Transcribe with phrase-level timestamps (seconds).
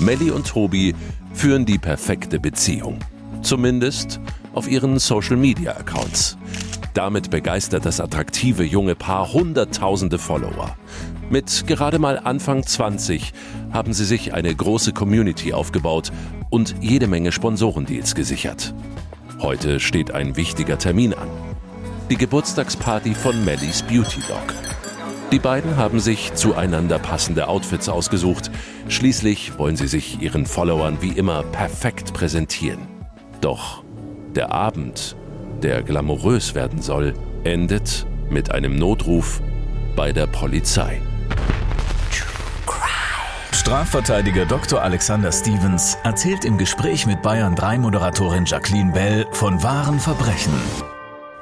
[0.00, 0.94] Melly und Tobi
[1.32, 2.98] führen die perfekte Beziehung.
[3.42, 4.20] Zumindest
[4.54, 6.36] auf ihren Social-Media-Accounts.
[6.94, 10.76] Damit begeistert das attraktive junge Paar Hunderttausende Follower.
[11.30, 13.32] Mit gerade mal Anfang 20
[13.72, 16.10] haben sie sich eine große Community aufgebaut
[16.48, 18.74] und jede Menge Sponsorendeals gesichert.
[19.40, 21.28] Heute steht ein wichtiger Termin an.
[22.10, 24.52] Die Geburtstagsparty von Mellys Beauty Dog.
[25.32, 28.50] Die beiden haben sich zueinander passende Outfits ausgesucht.
[28.88, 32.80] Schließlich wollen sie sich ihren Followern wie immer perfekt präsentieren.
[33.40, 33.84] Doch
[34.34, 35.16] der Abend,
[35.62, 37.14] der glamourös werden soll,
[37.44, 39.40] endet mit einem Notruf
[39.94, 41.00] bei der Polizei.
[43.52, 44.82] Strafverteidiger Dr.
[44.82, 50.54] Alexander Stevens erzählt im Gespräch mit Bayern 3 Moderatorin Jacqueline Bell von wahren Verbrechen.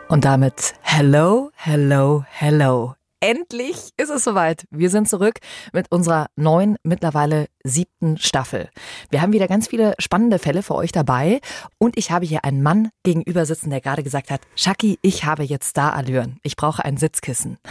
[0.09, 2.98] Und damit hello, hello, hello.
[3.21, 4.65] Endlich ist es soweit.
[4.71, 5.41] Wir sind zurück
[5.73, 8.71] mit unserer neuen, mittlerweile siebten Staffel.
[9.11, 11.41] Wir haben wieder ganz viele spannende Fälle für euch dabei
[11.79, 15.45] und ich habe hier einen Mann gegenüber sitzen, der gerade gesagt hat, Shaki, ich habe
[15.45, 16.39] jetzt Star-Allüren.
[16.43, 17.59] Ich brauche ein Sitzkissen.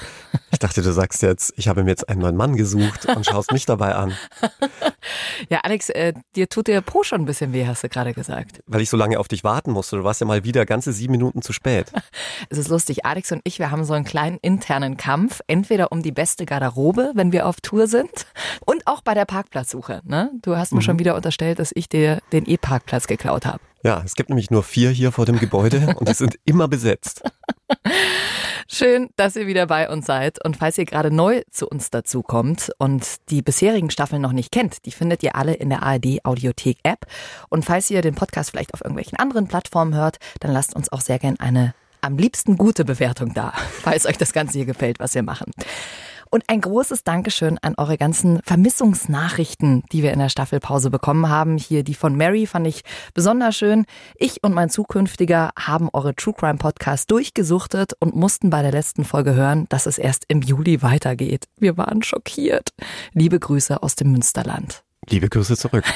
[0.50, 3.52] Ich dachte, du sagst jetzt, ich habe mir jetzt einen neuen Mann gesucht und schaust
[3.52, 4.14] mich dabei an.
[5.50, 8.62] Ja, Alex, äh, dir tut der Po schon ein bisschen weh, hast du gerade gesagt.
[8.66, 9.98] Weil ich so lange auf dich warten musste.
[9.98, 11.92] Du warst ja mal wieder ganze sieben Minuten zu spät.
[12.50, 16.02] Es ist lustig, Alex und ich, wir haben so einen kleinen internen Kampf, entweder um
[16.02, 18.26] die beste Garderobe, wenn wir auf Tour sind,
[18.66, 19.87] und auch bei der Parkplatzsuche.
[20.04, 20.32] Ne?
[20.42, 20.82] Du hast mir Mhm.
[20.84, 23.60] schon wieder unterstellt, dass ich dir den E-Parkplatz geklaut habe.
[23.84, 27.22] Ja, es gibt nämlich nur vier hier vor dem Gebäude und die sind immer besetzt.
[28.70, 30.44] Schön, dass ihr wieder bei uns seid.
[30.44, 34.86] Und falls ihr gerade neu zu uns dazukommt und die bisherigen Staffeln noch nicht kennt,
[34.86, 37.06] die findet ihr alle in der ARD Audiothek App.
[37.50, 41.02] Und falls ihr den Podcast vielleicht auf irgendwelchen anderen Plattformen hört, dann lasst uns auch
[41.02, 45.16] sehr gern eine am liebsten gute Bewertung da, falls euch das Ganze hier gefällt, was
[45.16, 45.52] wir machen.
[46.30, 51.58] Und ein großes Dankeschön an eure ganzen Vermissungsnachrichten, die wir in der Staffelpause bekommen haben.
[51.58, 52.84] Hier die von Mary fand ich
[53.14, 53.86] besonders schön.
[54.16, 59.06] Ich und mein Zukünftiger haben eure True Crime Podcast durchgesuchtet und mussten bei der letzten
[59.06, 61.46] Folge hören, dass es erst im Juli weitergeht.
[61.58, 62.70] Wir waren schockiert.
[63.14, 64.87] Liebe Grüße aus dem Münsterland.
[65.10, 65.86] Liebe Grüße zurück.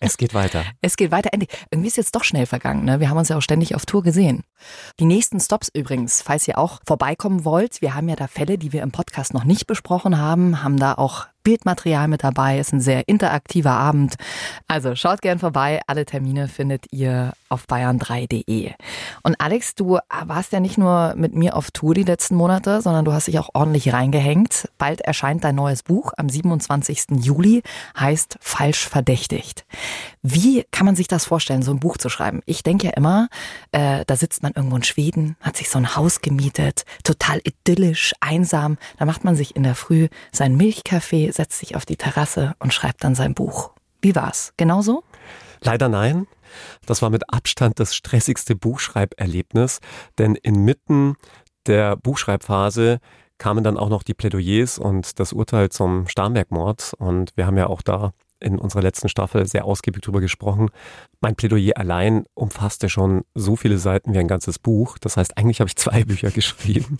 [0.00, 0.66] Es geht weiter.
[0.82, 1.30] Es geht weiter.
[1.32, 1.50] Endlich.
[1.70, 2.84] Irgendwie ist jetzt doch schnell vergangen.
[2.84, 3.00] Ne?
[3.00, 4.42] Wir haben uns ja auch ständig auf Tour gesehen.
[5.00, 7.80] Die nächsten Stops übrigens, falls ihr auch vorbeikommen wollt.
[7.80, 10.92] Wir haben ja da Fälle, die wir im Podcast noch nicht besprochen haben, haben da
[10.92, 12.58] auch Bildmaterial mit dabei.
[12.58, 14.16] Ist ein sehr interaktiver Abend.
[14.66, 15.80] Also schaut gern vorbei.
[15.86, 18.72] Alle Termine findet ihr auf bayern3.de.
[19.22, 23.04] Und Alex, du warst ja nicht nur mit mir auf Tour die letzten Monate, sondern
[23.04, 24.68] du hast dich auch ordentlich reingehängt.
[24.78, 27.22] Bald erscheint dein neues Buch am 27.
[27.22, 27.62] Juli,
[27.98, 29.64] heißt Falsch verdächtigt.
[30.22, 32.40] Wie kann man sich das vorstellen, so ein Buch zu schreiben?
[32.46, 33.28] Ich denke ja immer,
[33.72, 38.14] äh, da sitzt man irgendwo in Schweden, hat sich so ein Haus gemietet, total idyllisch,
[38.20, 38.78] einsam.
[38.98, 42.72] Da macht man sich in der Früh seinen Milchkaffee, setzt sich auf die Terrasse und
[42.72, 43.72] schreibt dann sein Buch.
[44.00, 44.52] Wie war's?
[44.56, 45.04] Genauso?
[45.60, 46.26] Leider nein.
[46.86, 49.80] Das war mit Abstand das stressigste Buchschreiberlebnis,
[50.18, 51.16] denn inmitten
[51.66, 53.00] der Buchschreibphase
[53.38, 56.94] kamen dann auch noch die Plädoyers und das Urteil zum Starnberg-Mord.
[56.98, 60.70] Und wir haben ja auch da in unserer letzten Staffel sehr ausgiebig drüber gesprochen.
[61.20, 64.98] Mein Plädoyer allein umfasste schon so viele Seiten wie ein ganzes Buch.
[64.98, 66.98] Das heißt, eigentlich habe ich zwei Bücher geschrieben.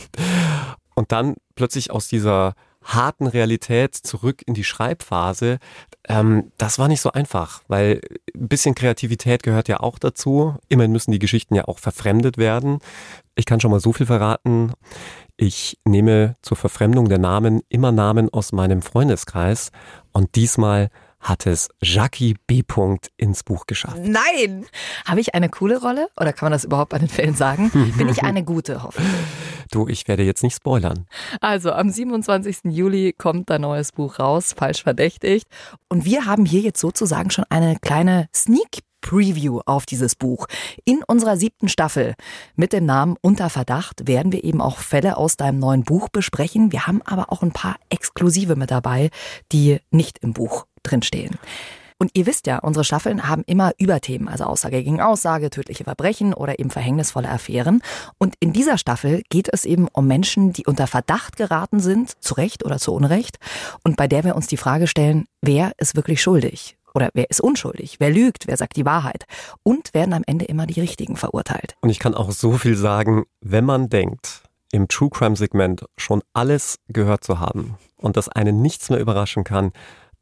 [0.95, 5.59] Und dann plötzlich aus dieser harten Realität zurück in die Schreibphase,
[6.07, 8.01] ähm, das war nicht so einfach, weil
[8.35, 10.57] ein bisschen Kreativität gehört ja auch dazu.
[10.69, 12.79] Immerhin müssen die Geschichten ja auch verfremdet werden.
[13.35, 14.73] Ich kann schon mal so viel verraten.
[15.37, 19.73] Ich nehme zur Verfremdung der Namen immer Namen aus meinem Freundeskreis
[20.13, 20.91] und diesmal
[21.25, 22.63] hat es Jackie B.
[23.17, 23.99] ins Buch geschafft.
[23.99, 24.67] Nein!
[25.07, 26.09] Habe ich eine coole Rolle?
[26.21, 27.71] Oder kann man das überhaupt bei den Fällen sagen?
[27.97, 29.13] Bin ich eine gute, hoffentlich?
[29.71, 31.07] Du, ich werde jetzt nicht spoilern.
[31.41, 32.59] Also am 27.
[32.65, 35.49] Juli kommt dein neues Buch raus, falsch verdächtigt.
[35.89, 40.47] Und wir haben hier jetzt sozusagen schon eine kleine Sneak Preview auf dieses Buch.
[40.85, 42.15] In unserer siebten Staffel
[42.57, 46.73] mit dem Namen Unter Verdacht werden wir eben auch Fälle aus deinem neuen Buch besprechen.
[46.73, 49.11] Wir haben aber auch ein paar Exklusive mit dabei,
[49.53, 51.39] die nicht im Buch drinstehen.
[51.99, 56.35] Und ihr wisst ja, unsere Staffeln haben immer Überthemen, also Aussage gegen Aussage, tödliche Verbrechen
[56.35, 57.83] oder eben verhängnisvolle Affären.
[58.19, 62.35] Und in dieser Staffel geht es eben um Menschen, die unter Verdacht geraten sind, zu
[62.35, 63.39] Recht oder zu Unrecht,
[63.85, 66.77] und bei der wir uns die Frage stellen, wer ist wirklich schuldig?
[66.95, 67.97] Oder wer ist unschuldig?
[67.99, 68.47] Wer lügt?
[68.47, 69.25] Wer sagt die Wahrheit?
[69.63, 71.75] Und werden am Ende immer die Richtigen verurteilt.
[71.81, 76.23] Und ich kann auch so viel sagen, wenn man denkt, im True Crime Segment schon
[76.33, 79.73] alles gehört zu haben und dass einen nichts mehr überraschen kann,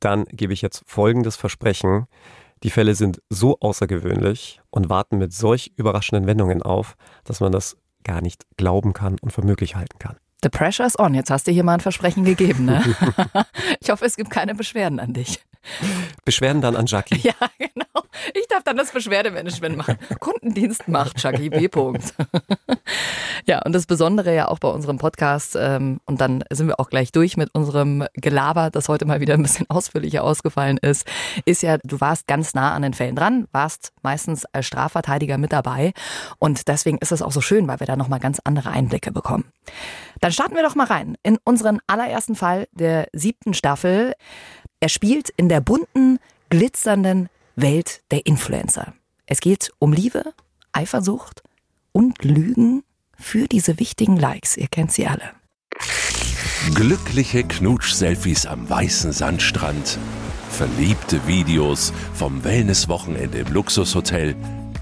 [0.05, 2.07] dann gebe ich jetzt folgendes Versprechen.
[2.63, 7.77] Die Fälle sind so außergewöhnlich und warten mit solch überraschenden Wendungen auf, dass man das
[8.05, 10.17] gar nicht glauben kann und für möglich halten kann.
[10.43, 11.15] The pressure is on.
[11.15, 12.83] Jetzt hast du hier mal ein Versprechen gegeben, ne?
[13.81, 15.41] ich hoffe, es gibt keine Beschwerden an dich.
[16.25, 17.21] Beschwerden dann an Jackie.
[17.23, 17.85] Ja, genau.
[18.35, 19.97] Ich darf dann das Beschwerdemanagement machen.
[20.19, 21.69] Kundendienst macht Jackie B.
[21.69, 22.13] -Punkt.
[23.47, 26.91] ja, und das Besondere ja auch bei unserem Podcast, ähm, und dann sind wir auch
[26.91, 31.07] gleich durch mit unserem Gelaber, das heute mal wieder ein bisschen ausführlicher ausgefallen ist,
[31.45, 35.53] ist ja, du warst ganz nah an den Fällen dran, warst meistens als Strafverteidiger mit
[35.53, 35.93] dabei.
[36.39, 39.45] Und deswegen ist es auch so schön, weil wir da nochmal ganz andere Einblicke bekommen.
[40.21, 44.15] Dann starten wir doch mal rein in unseren allerersten Fall der siebten Staffel.
[44.81, 46.19] Er spielt in der bunten,
[46.51, 48.95] glitzernden Welt der Influencer.
[49.27, 50.35] Es geht um Liebe,
[50.73, 51.43] Eifersucht
[51.93, 52.83] und Lügen
[53.19, 54.57] für diese wichtigen Likes.
[54.57, 55.33] Ihr kennt sie alle.
[56.75, 59.99] Glückliche Knutsch-Selfies am weißen Sandstrand,
[60.51, 64.37] verliebte Videos vom Wellnesswochenende im Luxushotel,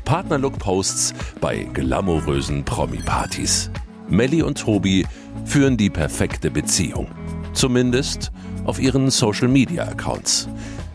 [0.04, 3.70] Partnerlook-Posts bei glamourösen Promi-Partys.
[4.08, 5.06] Melly und Tobi
[5.44, 7.08] führen die perfekte Beziehung.
[7.52, 8.30] Zumindest
[8.64, 10.48] auf ihren Social-Media-Accounts.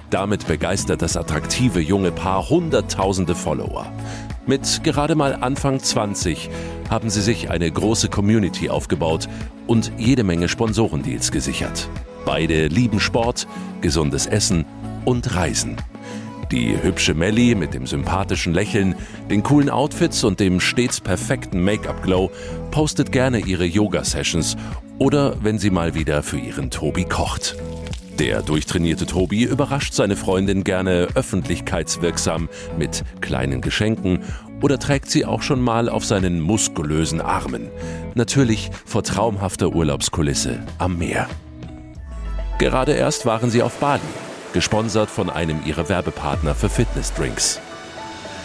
[0.09, 3.91] Damit begeistert das attraktive junge Paar Hunderttausende Follower.
[4.45, 6.49] Mit gerade mal Anfang 20
[6.89, 9.27] haben sie sich eine große Community aufgebaut
[9.65, 11.89] und jede Menge Sponsorendeals gesichert.
[12.25, 13.47] Beide lieben Sport,
[13.81, 14.65] gesundes Essen
[15.03, 15.77] und Reisen.
[16.51, 18.95] Die hübsche Melly mit dem sympathischen Lächeln,
[19.29, 22.31] den coolen Outfits und dem stets perfekten Make-up-Glow
[22.69, 24.55] postet gerne ihre Yoga-Sessions
[24.99, 27.55] oder wenn sie mal wieder für ihren Tobi kocht.
[28.19, 32.47] Der durchtrainierte Tobi überrascht seine Freundin gerne öffentlichkeitswirksam
[32.77, 34.19] mit kleinen Geschenken
[34.61, 37.69] oder trägt sie auch schon mal auf seinen muskulösen Armen.
[38.13, 41.27] Natürlich vor traumhafter Urlaubskulisse am Meer.
[42.57, 43.99] Gerade erst waren sie auf Bali,
[44.55, 47.59] gesponsert von einem ihrer Werbepartner für Fitnessdrinks.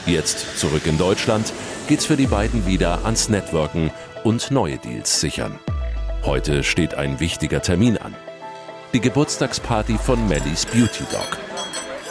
[0.05, 1.51] Jetzt zurück in Deutschland
[1.89, 3.91] geht's für die beiden wieder ans Networken
[4.25, 5.59] und neue Deals sichern.
[6.25, 8.15] Heute steht ein wichtiger Termin an
[8.93, 11.39] die Geburtstagsparty von Mellys Beauty Dog.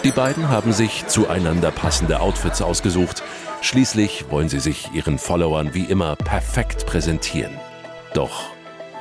[0.03, 3.21] Die beiden haben sich zueinander passende Outfits ausgesucht.
[3.61, 7.59] Schließlich wollen sie sich ihren Followern wie immer perfekt präsentieren.
[8.13, 8.51] Doch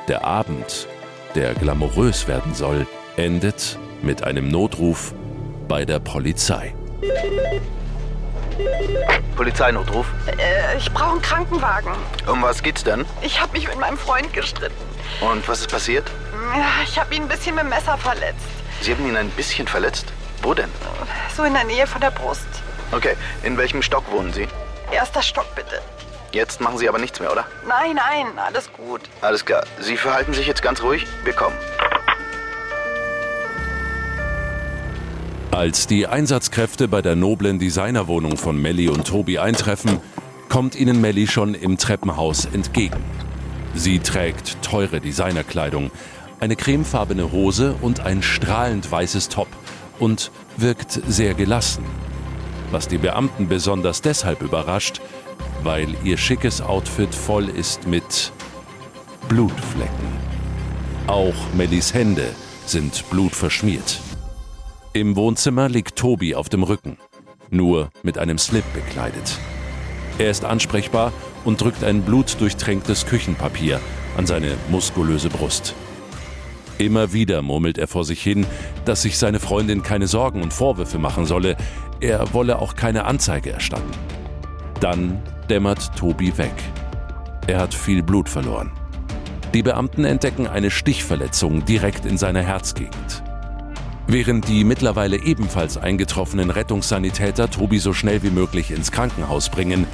[0.09, 0.87] der Abend,
[1.35, 2.85] der glamourös werden soll,
[3.15, 5.13] endet mit einem Notruf
[5.67, 6.73] bei der Polizei.
[9.35, 10.05] Polizeinotruf.
[10.27, 11.91] Äh, ich brauche einen Krankenwagen.
[12.27, 13.05] Um was geht's denn?
[13.21, 14.75] Ich habe mich mit meinem Freund gestritten.
[15.21, 16.09] Und was ist passiert?
[16.83, 18.45] Ich habe ihn ein bisschen mit dem Messer verletzt.
[18.81, 20.11] Sie haben ihn ein bisschen verletzt?
[20.41, 20.69] Wo denn?
[21.35, 22.47] So in der Nähe von der Brust.
[22.91, 24.47] Okay, in welchem Stock wohnen Sie?
[24.91, 25.81] Erster Stock bitte.
[26.31, 27.45] Jetzt machen Sie aber nichts mehr, oder?
[27.67, 29.01] Nein, nein, alles gut.
[29.21, 29.63] Alles klar.
[29.79, 31.05] Sie verhalten sich jetzt ganz ruhig.
[31.23, 31.55] Wir kommen.
[35.51, 39.99] Als die Einsatzkräfte bei der noblen Designerwohnung von Melly und Tobi eintreffen,
[40.47, 43.03] kommt ihnen Melly schon im Treppenhaus entgegen.
[43.73, 45.89] Sie trägt teure Designerkleidung,
[46.39, 49.47] eine cremefarbene Hose und ein strahlend weißes Top
[49.97, 51.83] und wirkt sehr gelassen.
[52.71, 55.01] Was die Beamten besonders deshalb überrascht,
[55.63, 58.31] weil ihr schickes Outfit voll ist mit
[59.27, 60.19] Blutflecken.
[61.07, 62.29] Auch Mellys Hände
[62.65, 63.99] sind blutverschmiert.
[64.93, 66.97] Im Wohnzimmer liegt Tobi auf dem Rücken,
[67.51, 69.37] nur mit einem Slip bekleidet.
[70.17, 71.13] Er ist ansprechbar
[71.45, 73.79] und drückt ein blutdurchtränktes Küchenpapier
[74.17, 75.75] an seine muskulöse Brust.
[76.79, 78.47] Immer wieder murmelt er vor sich hin,
[78.85, 81.55] dass sich seine Freundin keine Sorgen und Vorwürfe machen solle,
[82.01, 83.91] er wolle auch keine Anzeige erstatten.
[84.79, 86.55] Dann dämmert Tobi weg.
[87.45, 88.71] Er hat viel Blut verloren.
[89.53, 93.23] Die Beamten entdecken eine Stichverletzung direkt in seiner Herzgegend.
[94.11, 99.85] Während die mittlerweile ebenfalls eingetroffenen Rettungssanitäter Tobi so schnell wie möglich ins Krankenhaus bringen,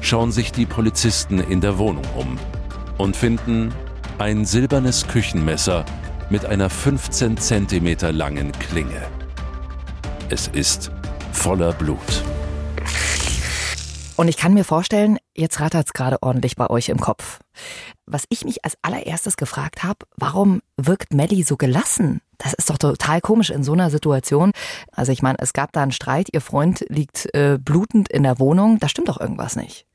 [0.00, 2.36] schauen sich die Polizisten in der Wohnung um
[2.98, 3.72] und finden
[4.18, 5.84] ein silbernes Küchenmesser
[6.30, 9.06] mit einer 15 cm langen Klinge.
[10.30, 10.90] Es ist
[11.30, 12.24] voller Blut.
[14.20, 17.38] Und ich kann mir vorstellen, jetzt rattert es gerade ordentlich bei euch im Kopf.
[18.04, 22.20] Was ich mich als allererstes gefragt habe, warum wirkt Melly so gelassen?
[22.36, 24.52] Das ist doch total komisch in so einer Situation.
[24.92, 28.38] Also ich meine, es gab da einen Streit, ihr Freund liegt äh, blutend in der
[28.38, 29.86] Wohnung, da stimmt doch irgendwas nicht.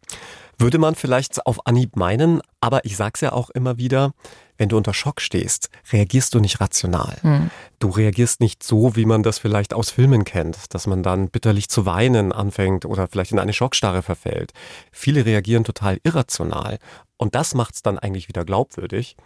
[0.57, 4.12] Würde man vielleicht auf Anhieb meinen, aber ich sag's ja auch immer wieder,
[4.57, 7.17] wenn du unter Schock stehst, reagierst du nicht rational.
[7.21, 7.50] Hm.
[7.79, 11.69] Du reagierst nicht so, wie man das vielleicht aus Filmen kennt, dass man dann bitterlich
[11.69, 14.53] zu weinen anfängt oder vielleicht in eine Schockstarre verfällt.
[14.91, 16.79] Viele reagieren total irrational
[17.17, 19.17] und das macht's dann eigentlich wieder glaubwürdig.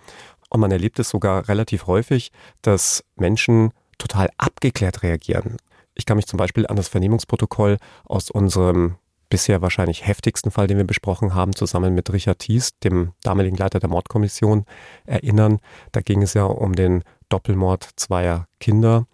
[0.49, 2.31] Und man erlebt es sogar relativ häufig,
[2.63, 5.57] dass Menschen total abgeklärt reagieren.
[5.93, 8.95] Ich kann mich zum Beispiel an das Vernehmungsprotokoll aus unserem
[9.29, 13.79] bisher wahrscheinlich heftigsten Fall, den wir besprochen haben, zusammen mit Richard Thies, dem damaligen Leiter
[13.79, 14.65] der Mordkommission,
[15.05, 15.59] erinnern.
[15.91, 19.05] Da ging es ja um den Doppelmord zweier Kinder.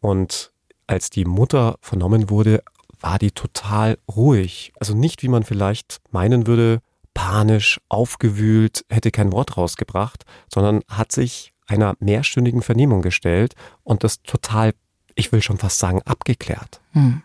[0.00, 0.52] Und
[0.86, 2.62] als die Mutter vernommen wurde,
[3.00, 4.72] war die total ruhig.
[4.78, 6.80] Also nicht, wie man vielleicht meinen würde,
[7.14, 14.22] panisch, aufgewühlt, hätte kein Wort rausgebracht, sondern hat sich einer mehrstündigen Vernehmung gestellt und das
[14.22, 14.74] total,
[15.14, 16.80] ich will schon fast sagen, abgeklärt.
[16.92, 17.22] Hm.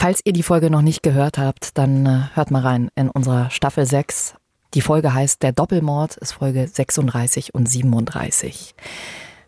[0.00, 3.50] Falls ihr die Folge noch nicht gehört habt, dann äh, hört mal rein in unserer
[3.50, 4.36] Staffel 6.
[4.74, 8.76] Die Folge heißt Der Doppelmord, ist Folge 36 und 37.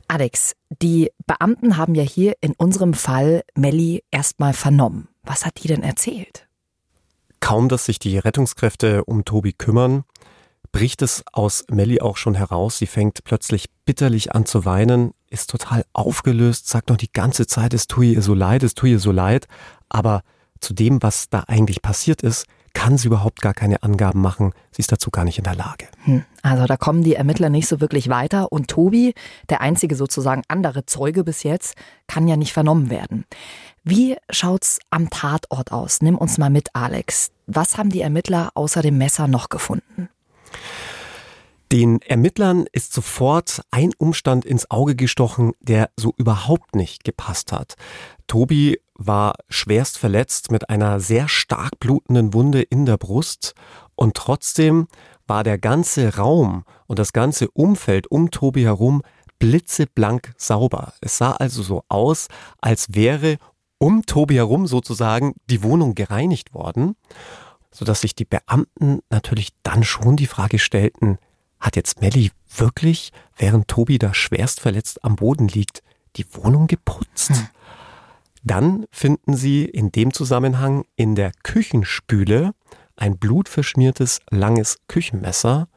[0.09, 5.07] Alex, die Beamten haben ja hier in unserem Fall Melli erstmal vernommen.
[5.23, 6.49] Was hat die denn erzählt?
[7.39, 10.03] Kaum, dass sich die Rettungskräfte um Tobi kümmern,
[10.73, 12.77] bricht es aus Melli auch schon heraus.
[12.77, 17.73] Sie fängt plötzlich bitterlich an zu weinen, ist total aufgelöst, sagt noch die ganze Zeit,
[17.73, 19.47] es tue ihr so leid, es tue ihr so leid.
[19.89, 20.23] Aber
[20.61, 24.53] zu dem, was da eigentlich passiert ist, kann sie überhaupt gar keine Angaben machen.
[24.71, 25.89] Sie ist dazu gar nicht in der Lage.
[26.05, 26.25] Hm.
[26.43, 29.15] Also da kommen die Ermittler nicht so wirklich weiter und Tobi,
[29.49, 31.75] der einzige sozusagen andere Zeuge bis jetzt,
[32.07, 33.25] kann ja nicht vernommen werden.
[33.83, 36.01] Wie schaut's am Tatort aus?
[36.01, 37.31] Nimm uns mal mit, Alex.
[37.47, 40.09] Was haben die Ermittler außer dem Messer noch gefunden?
[41.73, 47.77] Den Ermittlern ist sofort ein Umstand ins Auge gestochen, der so überhaupt nicht gepasst hat.
[48.27, 53.55] Tobi war schwerst verletzt mit einer sehr stark blutenden Wunde in der Brust
[53.95, 54.89] und trotzdem
[55.27, 59.03] war der ganze Raum und das ganze Umfeld um Tobi herum
[59.39, 60.93] blitzeblank sauber.
[61.01, 62.29] Es sah also so aus,
[62.61, 63.39] als wäre
[63.79, 66.95] um Tobi herum sozusagen die Wohnung gereinigt worden,
[67.73, 71.19] sodass sich die Beamten natürlich dann schon die Frage stellten,
[71.59, 75.83] hat jetzt Melli wirklich, während Tobi da schwerst verletzt am Boden liegt,
[76.17, 77.31] die Wohnung geputzt?
[77.31, 77.49] Hm.
[78.43, 82.53] Dann finden sie in dem Zusammenhang in der Küchenspüle
[82.97, 85.69] ein blutverschmiertes langes Küchenmesser,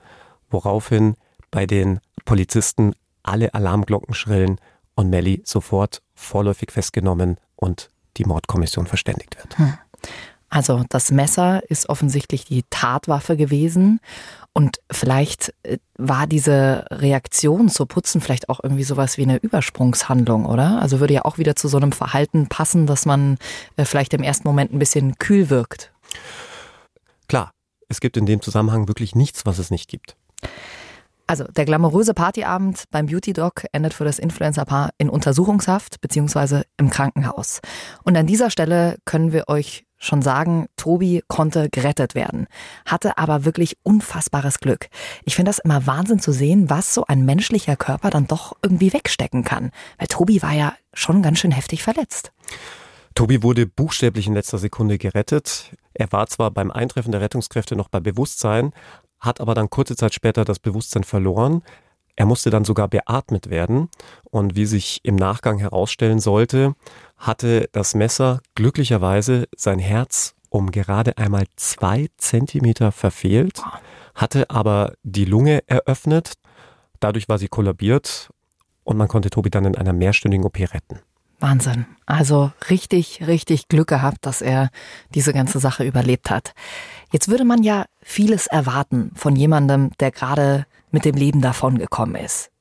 [0.50, 1.16] woraufhin
[1.52, 2.94] bei den Polizisten
[3.24, 4.60] alle Alarmglocken schrillen
[4.96, 9.58] und Melli sofort vorläufig festgenommen und die Mordkommission verständigt wird.
[9.58, 9.74] Hm.
[10.54, 14.00] Also das Messer ist offensichtlich die Tatwaffe gewesen
[14.54, 20.46] und vielleicht äh, war diese Reaktion zu putzen vielleicht auch irgendwie sowas wie eine Übersprungshandlung,
[20.46, 20.80] oder?
[20.80, 23.40] Also würde ja auch wieder zu so einem Verhalten passen, dass man
[23.78, 25.92] äh, vielleicht im ersten Moment ein bisschen kühl wirkt.
[27.28, 27.50] Klar,
[27.90, 30.16] es gibt in dem Zusammenhang wirklich nichts, was es nicht gibt.
[31.26, 36.62] Also der glamouröse Partyabend beim Beauty Doc endet für das Influencer-Paar in Untersuchungshaft bzw.
[36.78, 37.62] im Krankenhaus.
[38.04, 42.48] Und an dieser Stelle können wir euch schon sagen, Tobi konnte gerettet werden,
[42.86, 44.90] hatte aber wirklich unfassbares Glück.
[45.24, 48.94] Ich finde das immer Wahnsinn zu sehen, was so ein menschlicher Körper dann doch irgendwie
[48.94, 49.72] wegstecken kann.
[49.98, 52.32] Weil Tobi war ja schon ganz schön heftig verletzt.
[53.16, 55.72] Tobi wurde buchstäblich in letzter Sekunde gerettet.
[55.94, 58.74] Er war zwar beim Eintreffen der Rettungskräfte noch bei Bewusstsein,
[59.20, 61.62] hat aber dann kurze Zeit später das Bewusstsein verloren.
[62.16, 63.90] Er musste dann sogar beatmet werden.
[64.30, 66.76] Und wie sich im Nachgang herausstellen sollte,
[67.18, 73.60] hatte das Messer glücklicherweise sein Herz um gerade einmal zwei Zentimeter verfehlt,
[74.14, 76.34] hatte aber die Lunge eröffnet.
[77.00, 78.30] Dadurch war sie kollabiert
[78.84, 81.00] und man konnte Tobi dann in einer mehrstündigen OP retten.
[81.40, 81.88] Wahnsinn.
[82.06, 84.70] Also richtig, richtig Glück gehabt, dass er
[85.16, 86.54] diese ganze Sache überlebt hat.
[87.12, 92.52] Jetzt würde man ja vieles erwarten von jemandem, der gerade mit dem Leben davongekommen ist.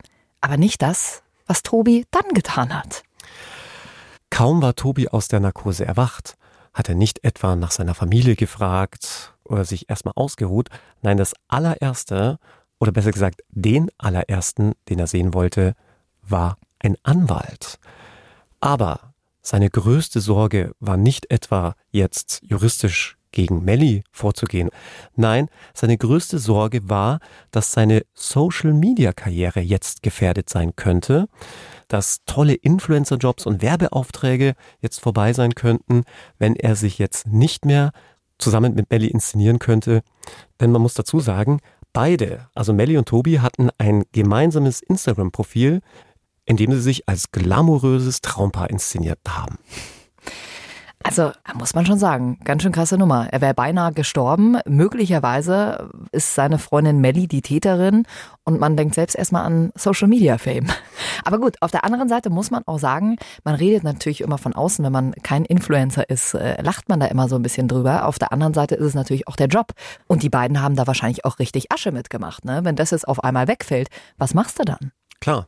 [0.41, 3.05] Aber nicht das, was Tobi dann getan hat.
[4.31, 6.37] Kaum war Tobi aus der Narkose erwacht,
[6.73, 10.69] hat er nicht etwa nach seiner Familie gefragt oder sich erstmal ausgeruht.
[11.03, 12.39] Nein, das allererste,
[12.81, 15.75] oder besser gesagt, den allerersten, den er sehen wollte,
[16.23, 17.79] war ein Anwalt.
[18.61, 19.13] Aber
[19.43, 24.71] seine größte Sorge war nicht etwa jetzt juristisch gegen Melly vorzugehen.
[25.17, 27.21] Nein, seine größte Sorge war,
[27.51, 31.29] dass seine Social-Media-Karriere jetzt gefährdet sein könnte,
[31.89, 36.05] dass tolle Influencer-Jobs und Werbeaufträge jetzt vorbei sein könnten,
[36.39, 37.93] wenn er sich jetzt nicht mehr
[38.39, 40.03] zusammen mit Melly inszenieren könnte.
[40.61, 41.61] Denn man muss dazu sagen,
[41.93, 45.81] beide, also Melly und Tobi, hatten ein gemeinsames Instagram-Profil,
[46.45, 49.59] in dem sie sich als glamouröses Traumpaar inszeniert haben.
[51.05, 53.29] Also muss man schon sagen, ganz schön krasse Nummer.
[53.31, 54.59] Er wäre beinahe gestorben.
[54.67, 58.07] Möglicherweise ist seine Freundin Melly die Täterin
[58.45, 60.67] und man denkt selbst erstmal an Social Media Fame.
[61.25, 64.55] Aber gut, auf der anderen Seite muss man auch sagen, man redet natürlich immer von
[64.55, 68.07] außen, wenn man kein Influencer ist, äh, lacht man da immer so ein bisschen drüber.
[68.07, 69.73] Auf der anderen Seite ist es natürlich auch der Job.
[70.07, 72.45] Und die beiden haben da wahrscheinlich auch richtig Asche mitgemacht.
[72.45, 72.61] Ne?
[72.63, 74.93] Wenn das jetzt auf einmal wegfällt, was machst du dann?
[75.21, 75.47] Klar.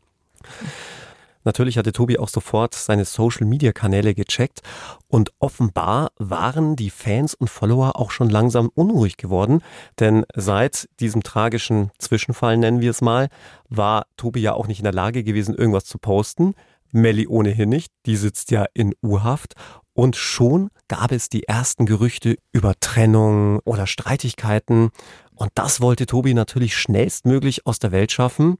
[1.44, 4.60] Natürlich hatte Tobi auch sofort seine Social-Media-Kanäle gecheckt
[5.08, 9.62] und offenbar waren die Fans und Follower auch schon langsam unruhig geworden,
[10.00, 13.28] denn seit diesem tragischen Zwischenfall, nennen wir es mal,
[13.68, 16.54] war Tobi ja auch nicht in der Lage gewesen, irgendwas zu posten.
[16.92, 19.54] Melly ohnehin nicht, die sitzt ja in U-Haft.
[19.94, 24.90] Und schon gab es die ersten Gerüchte über Trennung oder Streitigkeiten.
[25.34, 28.58] Und das wollte Tobi natürlich schnellstmöglich aus der Welt schaffen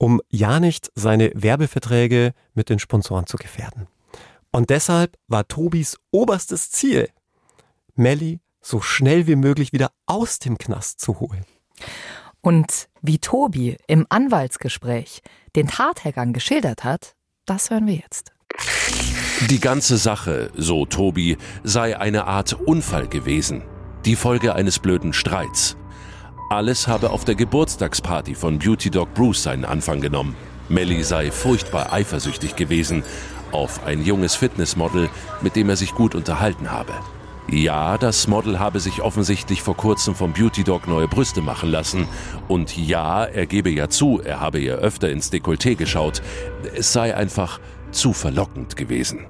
[0.00, 3.86] um ja nicht seine Werbeverträge mit den Sponsoren zu gefährden.
[4.50, 7.10] Und deshalb war Tobis oberstes Ziel,
[7.94, 11.44] Melly so schnell wie möglich wieder aus dem Knast zu holen.
[12.40, 15.20] Und wie Tobi im Anwaltsgespräch
[15.54, 17.14] den Tathergang geschildert hat,
[17.44, 18.32] das hören wir jetzt.
[19.50, 23.62] Die ganze Sache, so Tobi, sei eine Art Unfall gewesen.
[24.06, 25.76] Die Folge eines blöden Streits.
[26.52, 30.34] Alles habe auf der Geburtstagsparty von Beauty Dog Bruce seinen Anfang genommen.
[30.68, 33.04] Melly sei furchtbar eifersüchtig gewesen
[33.52, 35.10] auf ein junges Fitnessmodel,
[35.42, 36.92] mit dem er sich gut unterhalten habe.
[37.48, 42.08] Ja, das Model habe sich offensichtlich vor kurzem vom Beauty Dog neue Brüste machen lassen.
[42.48, 46.20] Und ja, er gebe ja zu, er habe ihr öfter ins Dekolleté geschaut.
[46.74, 47.60] Es sei einfach
[47.92, 49.26] zu verlockend gewesen.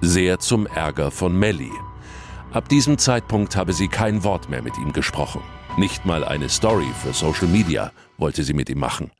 [0.00, 1.70] Sehr zum Ärger von Melly.
[2.52, 5.40] Ab diesem Zeitpunkt habe sie kein Wort mehr mit ihm gesprochen.
[5.76, 9.10] Nicht mal eine Story für Social Media wollte sie mit ihm machen.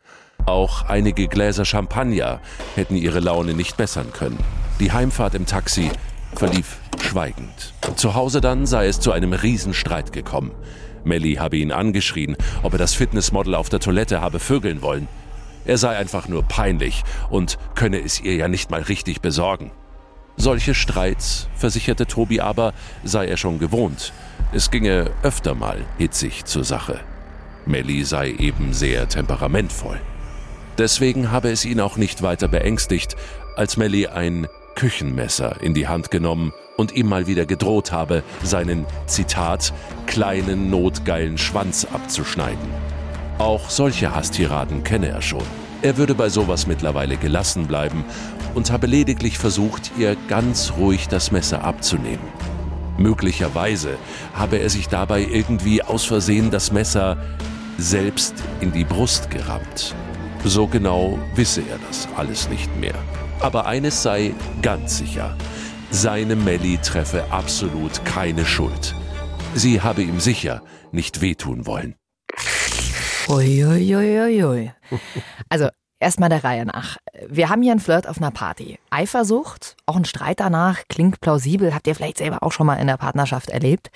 [0.46, 2.40] Auch einige Gläser Champagner
[2.76, 4.38] hätten ihre Laune nicht bessern können.
[4.78, 5.90] Die Heimfahrt im Taxi
[6.36, 7.74] verlief schweigend.
[7.96, 10.52] Zu Hause dann sei es zu einem Riesenstreit gekommen.
[11.02, 15.08] Melly habe ihn angeschrien, ob er das Fitnessmodel auf der Toilette habe vögeln wollen.
[15.64, 19.72] Er sei einfach nur peinlich und könne es ihr ja nicht mal richtig besorgen.
[20.36, 24.12] Solche Streits, versicherte Tobi aber, sei er schon gewohnt.
[24.54, 27.00] Es ginge öfter mal hitzig zur Sache.
[27.66, 30.00] Melly sei eben sehr temperamentvoll.
[30.78, 33.16] Deswegen habe es ihn auch nicht weiter beängstigt,
[33.56, 38.86] als Melly ein Küchenmesser in die Hand genommen und ihm mal wieder gedroht habe, seinen,
[39.06, 39.72] Zitat,
[40.06, 42.68] kleinen notgeilen Schwanz abzuschneiden.
[43.38, 45.42] Auch solche Hasstiraden kenne er schon.
[45.82, 48.04] Er würde bei sowas mittlerweile gelassen bleiben
[48.54, 52.53] und habe lediglich versucht, ihr ganz ruhig das Messer abzunehmen.
[52.98, 53.96] Möglicherweise
[54.34, 57.16] habe er sich dabei irgendwie aus Versehen das Messer
[57.78, 59.94] selbst in die Brust gerammt.
[60.44, 62.94] So genau wisse er das alles nicht mehr.
[63.40, 65.36] Aber eines sei ganz sicher.
[65.90, 68.94] Seine Melly treffe absolut keine Schuld.
[69.54, 71.94] Sie habe ihm sicher nicht wehtun wollen.
[73.28, 74.72] Uiuiuiui.
[75.48, 75.68] Also
[76.00, 76.98] Erstmal der Reihe nach.
[77.28, 78.78] Wir haben hier einen Flirt auf einer Party.
[78.90, 82.86] Eifersucht, auch ein Streit danach, klingt plausibel, habt ihr vielleicht selber auch schon mal in
[82.86, 83.90] der Partnerschaft erlebt.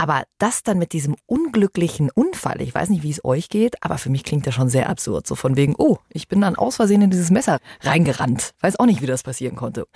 [0.00, 3.98] Aber das dann mit diesem unglücklichen Unfall, ich weiß nicht, wie es euch geht, aber
[3.98, 5.26] für mich klingt das schon sehr absurd.
[5.26, 8.54] So von wegen, oh, ich bin dann aus Versehen in dieses Messer reingerannt.
[8.60, 9.86] Weiß auch nicht, wie das passieren konnte.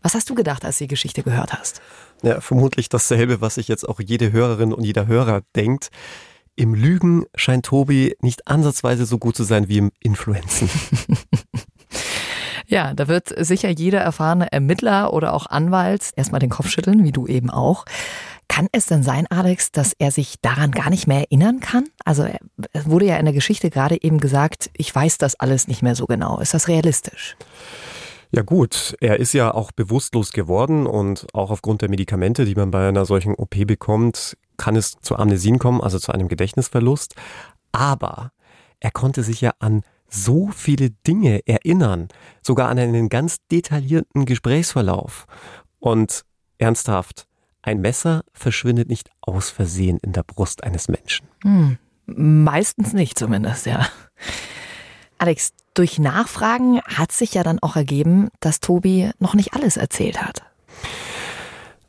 [0.00, 1.82] Was hast du gedacht, als du die Geschichte gehört hast?
[2.22, 5.90] Ja, vermutlich dasselbe, was sich jetzt auch jede Hörerin und jeder Hörer denkt.
[6.56, 10.68] Im Lügen scheint Tobi nicht ansatzweise so gut zu sein wie im Influenzen.
[12.68, 17.12] Ja, da wird sicher jeder erfahrene Ermittler oder auch Anwalt erstmal den Kopf schütteln, wie
[17.12, 17.84] du eben auch.
[18.48, 21.84] Kann es denn sein, Alex, dass er sich daran gar nicht mehr erinnern kann?
[22.04, 22.26] Also
[22.72, 25.94] es wurde ja in der Geschichte gerade eben gesagt, ich weiß das alles nicht mehr
[25.94, 26.40] so genau.
[26.40, 27.36] Ist das realistisch?
[28.32, 32.72] Ja gut, er ist ja auch bewusstlos geworden und auch aufgrund der Medikamente, die man
[32.72, 37.14] bei einer solchen OP bekommt, kann es zu Amnesien kommen, also zu einem Gedächtnisverlust.
[37.72, 38.32] Aber
[38.80, 42.08] er konnte sich ja an so viele Dinge erinnern,
[42.42, 45.26] sogar an einen ganz detaillierten Gesprächsverlauf.
[45.78, 46.24] Und
[46.58, 47.26] ernsthaft,
[47.62, 51.26] ein Messer verschwindet nicht aus Versehen in der Brust eines Menschen.
[51.42, 53.86] Hm, meistens nicht zumindest, ja.
[55.18, 60.22] Alex, durch Nachfragen hat sich ja dann auch ergeben, dass Tobi noch nicht alles erzählt
[60.22, 60.42] hat.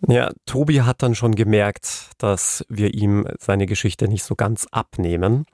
[0.08, 5.46] Ja, Tobi hat dann schon gemerkt, dass wir ihm seine Geschichte nicht so ganz abnehmen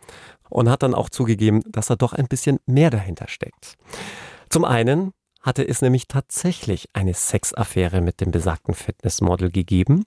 [0.50, 3.76] und hat dann auch zugegeben, dass da doch ein bisschen mehr dahinter steckt.
[4.50, 10.06] Zum einen hatte es nämlich tatsächlich eine Sexaffäre mit dem besagten Fitnessmodel gegeben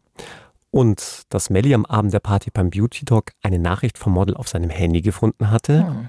[0.70, 4.48] und dass Melly am Abend der Party beim Beauty Talk eine Nachricht vom Model auf
[4.48, 6.08] seinem Handy gefunden hatte hm.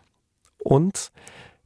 [0.59, 1.11] und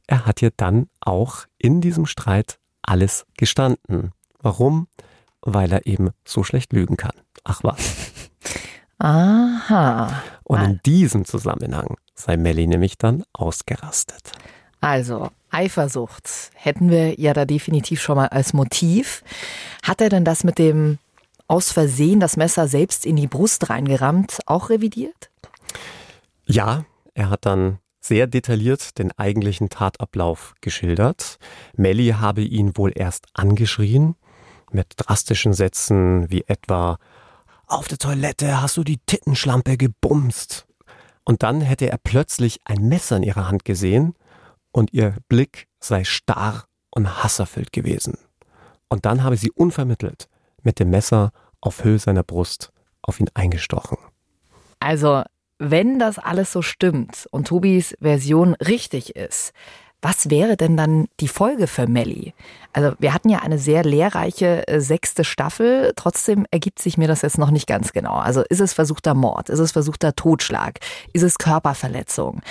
[0.06, 4.10] er hat ihr dann auch in diesem Streit alles gestanden.
[4.40, 4.88] Warum?
[5.42, 7.14] Weil er eben so schlecht lügen kann.
[7.44, 8.12] Ach was.
[8.98, 10.22] Aha.
[10.44, 14.32] Und in diesem Zusammenhang sei Melly nämlich dann ausgerastet.
[14.80, 19.22] Also, Eifersucht hätten wir ja da definitiv schon mal als Motiv.
[19.82, 20.98] Hat er denn das mit dem
[21.48, 25.30] aus Versehen das Messer selbst in die Brust reingerammt auch revidiert?
[26.46, 31.38] Ja, er hat dann sehr detailliert den eigentlichen Tatablauf geschildert.
[31.76, 34.16] Melly habe ihn wohl erst angeschrien
[34.74, 36.98] mit drastischen Sätzen wie etwa
[37.66, 40.66] Auf der Toilette hast du die Tittenschlampe gebumst.
[41.24, 44.14] Und dann hätte er plötzlich ein Messer in ihrer Hand gesehen
[44.72, 48.18] und ihr Blick sei starr und hasserfüllt gewesen.
[48.88, 50.28] Und dann habe sie unvermittelt
[50.62, 53.98] mit dem Messer auf Höhe seiner Brust auf ihn eingestochen.
[54.80, 55.22] Also,
[55.58, 59.52] wenn das alles so stimmt und Tobis Version richtig ist,
[60.02, 62.34] was wäre denn dann die Folge für Melly?
[62.72, 67.22] Also wir hatten ja eine sehr lehrreiche äh, sechste Staffel, trotzdem ergibt sich mir das
[67.22, 68.16] jetzt noch nicht ganz genau.
[68.16, 70.80] Also ist es versuchter Mord, ist es versuchter Totschlag,
[71.12, 72.42] ist es Körperverletzung?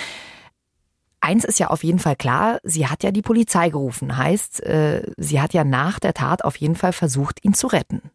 [1.20, 5.12] Eins ist ja auf jeden Fall klar, sie hat ja die Polizei gerufen, heißt, äh,
[5.16, 8.10] sie hat ja nach der Tat auf jeden Fall versucht, ihn zu retten.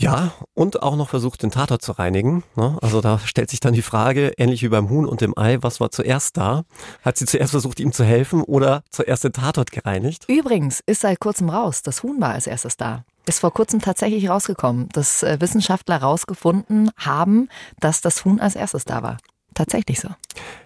[0.00, 2.44] Ja, und auch noch versucht, den Tatort zu reinigen.
[2.54, 2.78] Ne?
[2.80, 5.80] Also da stellt sich dann die Frage, ähnlich wie beim Huhn und dem Ei, was
[5.80, 6.62] war zuerst da?
[7.02, 10.26] Hat sie zuerst versucht, ihm zu helfen oder zuerst den Tatort gereinigt?
[10.28, 13.04] Übrigens ist seit kurzem raus, das Huhn war als erstes da.
[13.26, 17.48] Ist vor kurzem tatsächlich rausgekommen, dass äh, Wissenschaftler rausgefunden haben,
[17.80, 19.18] dass das Huhn als erstes da war.
[19.54, 20.08] Tatsächlich so.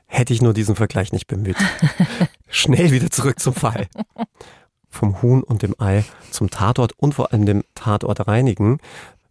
[0.07, 1.57] Hätte ich nur diesen Vergleich nicht bemüht.
[2.49, 3.89] Schnell wieder zurück zum Fall.
[4.91, 8.79] Vom Huhn und dem Ei zum Tatort und vor allem dem Tatort reinigen.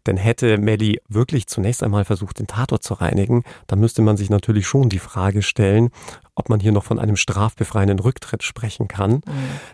[0.07, 4.29] Denn hätte Melly wirklich zunächst einmal versucht, den Tatort zu reinigen, dann müsste man sich
[4.29, 5.89] natürlich schon die Frage stellen,
[6.35, 9.11] ob man hier noch von einem strafbefreienden Rücktritt sprechen kann.
[9.11, 9.21] Mhm.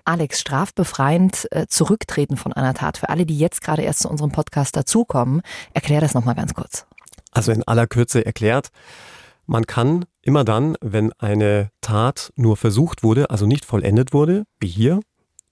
[0.06, 2.98] Alex, strafbefreiend äh, zurücktreten von einer Tat.
[2.98, 5.42] Für alle, die jetzt gerade erst zu unserem Podcast dazukommen,
[5.74, 6.86] erklär das nochmal ganz kurz.
[7.32, 8.70] Also in aller Kürze erklärt,
[9.46, 14.68] man kann immer dann, wenn eine Tat nur versucht wurde, also nicht vollendet wurde, wie
[14.68, 15.00] hier,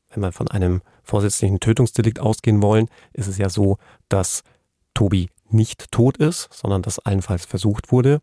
[0.09, 3.77] wenn wir von einem vorsätzlichen Tötungsdelikt ausgehen wollen, ist es ja so,
[4.09, 4.41] dass
[4.95, 8.21] Tobi nicht tot ist, sondern das allenfalls versucht wurde,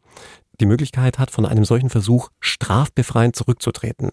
[0.61, 4.11] die Möglichkeit hat, von einem solchen Versuch strafbefreiend zurückzutreten.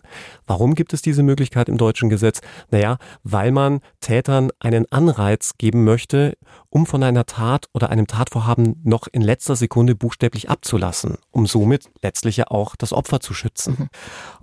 [0.48, 2.42] Warum gibt es diese Möglichkeit im deutschen Gesetz?
[2.72, 6.38] Naja, weil man Tätern einen Anreiz geben möchte,
[6.70, 11.90] um von einer Tat oder einem Tatvorhaben noch in letzter Sekunde buchstäblich abzulassen, um somit
[12.02, 13.76] letztlich ja auch das Opfer zu schützen.
[13.78, 13.90] Mhm.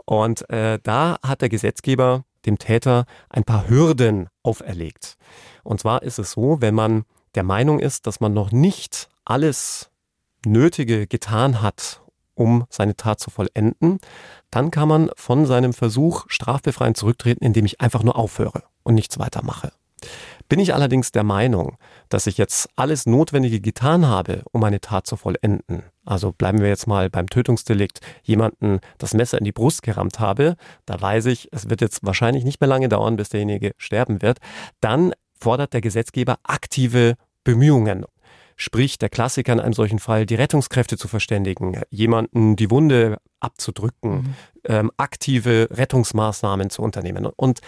[0.05, 5.17] Und äh, da hat der Gesetzgeber dem Täter ein paar Hürden auferlegt.
[5.65, 7.05] Und zwar ist es so, wenn man
[7.37, 9.91] der Meinung ist, dass man noch nicht alles
[10.45, 12.01] Nötige getan hat,
[12.35, 13.99] um seine Tat zu vollenden,
[14.51, 19.19] dann kann man von seinem Versuch strafbefreiend zurücktreten, indem ich einfach nur aufhöre und nichts
[19.19, 19.73] weitermache.
[20.49, 21.77] Bin ich allerdings der Meinung,
[22.09, 26.69] dass ich jetzt alles Notwendige getan habe, um eine Tat zu vollenden, also bleiben wir
[26.69, 31.49] jetzt mal beim Tötungsdelikt, jemanden das Messer in die Brust gerammt habe, da weiß ich,
[31.53, 34.39] es wird jetzt wahrscheinlich nicht mehr lange dauern, bis derjenige sterben wird,
[34.81, 37.15] dann fordert der Gesetzgeber aktive
[37.47, 38.05] Bemühungen.
[38.57, 44.11] Sprich, der Klassiker in einem solchen Fall, die Rettungskräfte zu verständigen, jemanden die Wunde abzudrücken,
[44.11, 44.35] mhm.
[44.65, 47.27] ähm, aktive Rettungsmaßnahmen zu unternehmen.
[47.27, 47.61] Und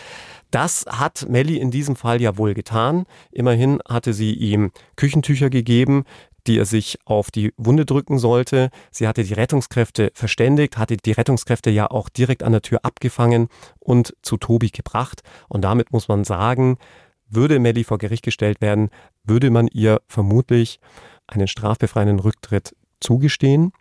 [0.51, 3.05] das hat Melly in diesem Fall ja wohl getan.
[3.31, 6.05] Immerhin hatte sie ihm Küchentücher gegeben,
[6.49, 8.71] die er sich auf die Wunde drücken sollte.
[8.91, 13.49] Sie hatte die Rettungskräfte verständigt, hatte die Rettungskräfte ja auch direkt an der Tür abgefangen
[13.79, 15.23] und zu Tobi gebracht.
[15.49, 16.79] Und damit muss man sagen,
[17.29, 18.91] würde Melly vor Gericht gestellt werden,
[19.25, 20.81] würde man ihr vermutlich
[21.27, 23.73] einen strafbefreienden Rücktritt zugestehen.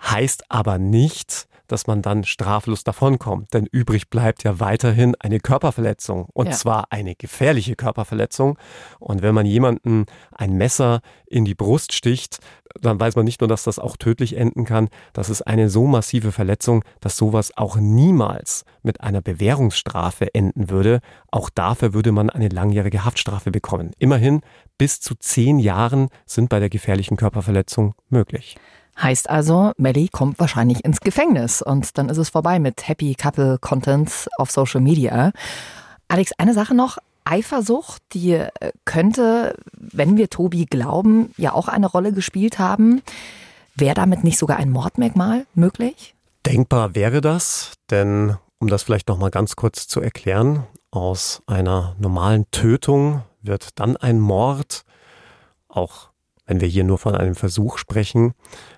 [0.00, 3.54] Heißt aber nicht, dass man dann straflos davonkommt.
[3.54, 6.26] Denn übrig bleibt ja weiterhin eine Körperverletzung.
[6.32, 6.52] Und ja.
[6.52, 8.58] zwar eine gefährliche Körperverletzung.
[8.98, 12.38] Und wenn man jemanden ein Messer in die Brust sticht,
[12.80, 14.88] dann weiß man nicht nur, dass das auch tödlich enden kann.
[15.12, 21.00] Das ist eine so massive Verletzung, dass sowas auch niemals mit einer Bewährungsstrafe enden würde.
[21.30, 23.92] Auch dafür würde man eine langjährige Haftstrafe bekommen.
[23.98, 24.40] Immerhin
[24.78, 28.56] bis zu zehn Jahren sind bei der gefährlichen Körperverletzung möglich.
[29.00, 33.58] Heißt also, Melly kommt wahrscheinlich ins Gefängnis und dann ist es vorbei mit Happy Couple
[33.58, 35.32] Content auf Social Media.
[36.08, 36.98] Alex, eine Sache noch.
[37.24, 38.50] Eifersucht, die äh,
[38.84, 43.02] könnte, wenn wir Tobi glauben, ja auch eine Rolle gespielt haben.
[43.74, 46.14] Wäre damit nicht sogar ein Mordmerkmal möglich?
[46.46, 51.96] Denkbar wäre das, denn um das vielleicht noch mal ganz kurz zu erklären, aus einer
[51.98, 54.84] normalen Tötung wird dann ein Mord,
[55.68, 56.10] auch
[56.46, 58.34] wenn wir hier nur von einem Versuch sprechen,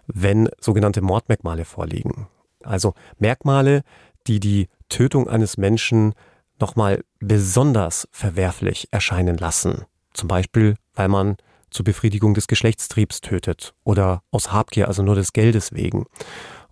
[0.06, 2.28] wenn sogenannte Mordmerkmale vorliegen.
[2.62, 3.82] Also Merkmale,
[4.26, 6.14] die die Tötung eines Menschen
[6.58, 9.84] nochmal besonders verwerflich erscheinen lassen.
[10.12, 11.36] Zum Beispiel, weil man
[11.70, 16.06] zur Befriedigung des Geschlechtstriebs tötet oder aus Habgier, also nur des Geldes wegen.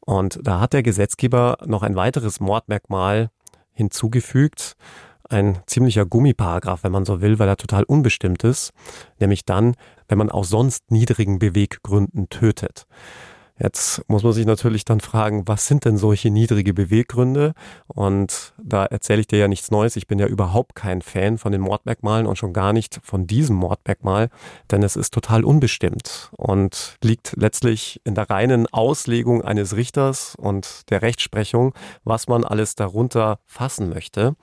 [0.00, 3.30] Und da hat der Gesetzgeber noch ein weiteres Mordmerkmal
[3.72, 4.76] hinzugefügt,
[5.28, 8.72] ein ziemlicher Gummiparagraph, wenn man so will, weil er total unbestimmt ist,
[9.18, 9.74] nämlich dann,
[10.08, 12.86] wenn man aus sonst niedrigen Beweggründen tötet.
[13.56, 17.54] Jetzt muss man sich natürlich dann fragen, was sind denn solche niedrige Beweggründe?
[17.86, 19.94] Und da erzähle ich dir ja nichts Neues.
[19.94, 23.54] Ich bin ja überhaupt kein Fan von den Mordmerkmalen und schon gar nicht von diesem
[23.54, 24.28] Mordmerkmal,
[24.72, 30.90] denn es ist total unbestimmt und liegt letztlich in der reinen Auslegung eines Richters und
[30.90, 34.34] der Rechtsprechung, was man alles darunter fassen möchte.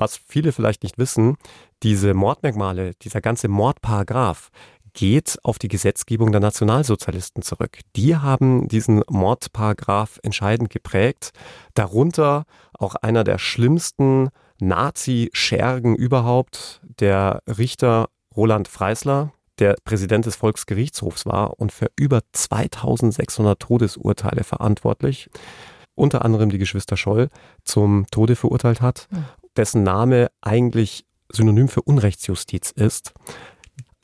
[0.00, 1.36] Was viele vielleicht nicht wissen,
[1.82, 4.48] diese Mordmerkmale, dieser ganze Mordparagraph,
[4.94, 7.80] geht auf die Gesetzgebung der Nationalsozialisten zurück.
[7.96, 11.32] Die haben diesen Mordparagraph entscheidend geprägt.
[11.74, 21.26] Darunter auch einer der schlimmsten Nazi-Schergen überhaupt, der Richter Roland Freisler, der Präsident des Volksgerichtshofs
[21.26, 25.28] war und für über 2600 Todesurteile verantwortlich,
[25.94, 27.28] unter anderem die Geschwister Scholl
[27.64, 29.24] zum Tode verurteilt hat, hm.
[29.60, 33.12] Dessen Name eigentlich synonym für Unrechtsjustiz ist.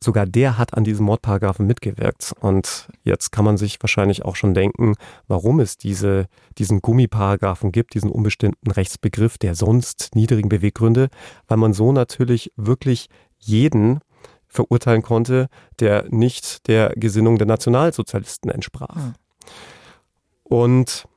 [0.04, 2.34] Sogar der hat an diesem Mordparagraphen mitgewirkt.
[2.40, 4.96] Und jetzt kann man sich wahrscheinlich auch schon denken,
[5.28, 6.26] warum es diese,
[6.58, 11.08] diesen Gummiparagraphen gibt, diesen unbestimmten Rechtsbegriff der sonst niedrigen Beweggründe,
[11.48, 14.00] weil man so natürlich wirklich jeden
[14.46, 15.48] verurteilen konnte,
[15.80, 18.94] der nicht der Gesinnung der Nationalsozialisten entsprach.
[18.94, 19.14] Mhm.
[20.44, 21.08] Und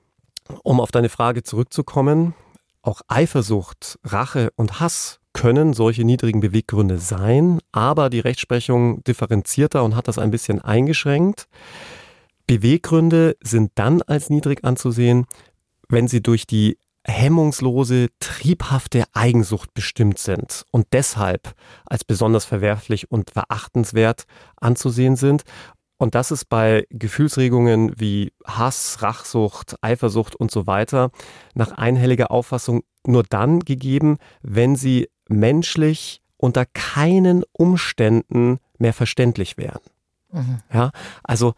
[0.63, 2.33] um auf deine Frage zurückzukommen,
[2.81, 9.95] auch Eifersucht, Rache und Hass können solche niedrigen Beweggründe sein, aber die Rechtsprechung differenzierter und
[9.95, 11.47] hat das ein bisschen eingeschränkt.
[12.47, 15.25] Beweggründe sind dann als niedrig anzusehen,
[15.87, 21.53] wenn sie durch die hemmungslose, triebhafte Eigensucht bestimmt sind und deshalb
[21.85, 24.25] als besonders verwerflich und verachtenswert
[24.57, 25.43] anzusehen sind.
[25.99, 31.11] Und das ist bei Gefühlsregungen wie Hass, Rachsucht, Eifersucht und so weiter
[31.53, 39.81] nach einhelliger Auffassung nur dann gegeben, wenn sie menschlich unter keinen Umständen mehr verständlich wären.
[40.31, 40.59] Mhm.
[40.73, 40.91] Ja,
[41.23, 41.53] also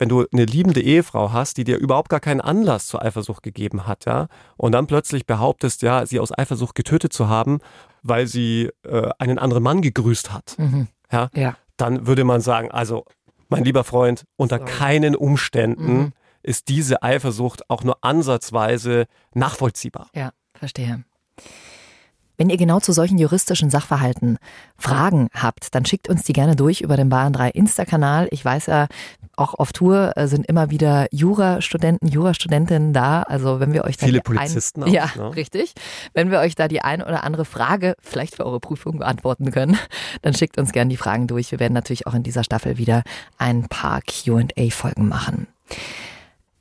[0.00, 3.86] wenn du eine liebende Ehefrau hast, die dir überhaupt gar keinen Anlass zur Eifersucht gegeben
[3.86, 4.26] hat, ja,
[4.56, 7.60] und dann plötzlich behauptest, ja, sie aus Eifersucht getötet zu haben,
[8.02, 10.88] weil sie äh, einen anderen Mann gegrüßt hat, mhm.
[11.12, 13.04] ja, ja, dann würde man sagen, also
[13.48, 14.70] mein lieber Freund, unter Sorry.
[14.70, 16.12] keinen Umständen mhm.
[16.42, 20.08] ist diese Eifersucht auch nur ansatzweise nachvollziehbar.
[20.14, 21.04] Ja, verstehe.
[22.36, 24.38] Wenn ihr genau zu solchen juristischen Sachverhalten
[24.76, 28.26] Fragen habt, dann schickt uns die gerne durch über den Bayern 3 Insta-Kanal.
[28.32, 28.88] Ich weiß ja,
[29.36, 33.22] auch auf Tour äh, sind immer wieder Jurastudenten, Jurastudentinnen da.
[33.22, 35.34] Also wenn wir euch da viele Polizisten ein, auch, ja ne?
[35.36, 35.72] richtig,
[36.12, 39.78] wenn wir euch da die ein oder andere Frage vielleicht für eure Prüfung beantworten können,
[40.22, 41.50] dann schickt uns gerne die Fragen durch.
[41.50, 43.02] Wir werden natürlich auch in dieser Staffel wieder
[43.38, 45.46] ein paar Q&A-Folgen machen.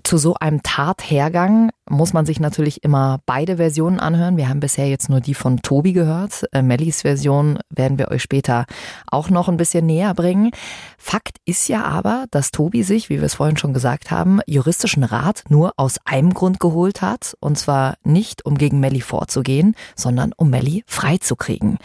[0.03, 4.35] Zu so einem Tathergang muss man sich natürlich immer beide Versionen anhören.
[4.35, 6.43] Wir haben bisher jetzt nur die von Tobi gehört.
[6.51, 8.65] Äh, Mellis Version werden wir euch später
[9.07, 10.51] auch noch ein bisschen näher bringen.
[10.97, 15.05] Fakt ist ja aber, dass Tobi sich, wie wir es vorhin schon gesagt haben, juristischen
[15.05, 17.37] Rat nur aus einem Grund geholt hat.
[17.39, 21.77] Und zwar nicht, um gegen Melli vorzugehen, sondern um Melli freizukriegen.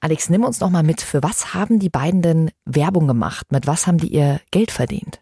[0.00, 1.02] Alex, nimm uns noch mal mit.
[1.02, 3.52] Für was haben die beiden denn Werbung gemacht?
[3.52, 5.20] Mit was haben die ihr Geld verdient?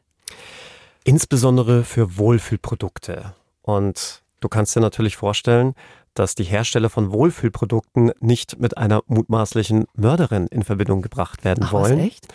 [1.04, 3.34] Insbesondere für Wohlfühlprodukte.
[3.62, 5.74] Und du kannst dir natürlich vorstellen,
[6.14, 11.72] dass die Hersteller von Wohlfühlprodukten nicht mit einer mutmaßlichen Mörderin in Verbindung gebracht werden Ach,
[11.72, 11.98] wollen.
[11.98, 12.28] Was, echt?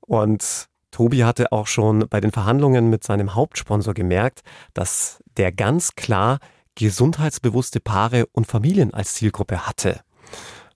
[0.00, 4.42] Und Tobi hatte auch schon bei den Verhandlungen mit seinem Hauptsponsor gemerkt,
[4.74, 6.38] dass der ganz klar
[6.76, 10.00] gesundheitsbewusste Paare und Familien als Zielgruppe hatte.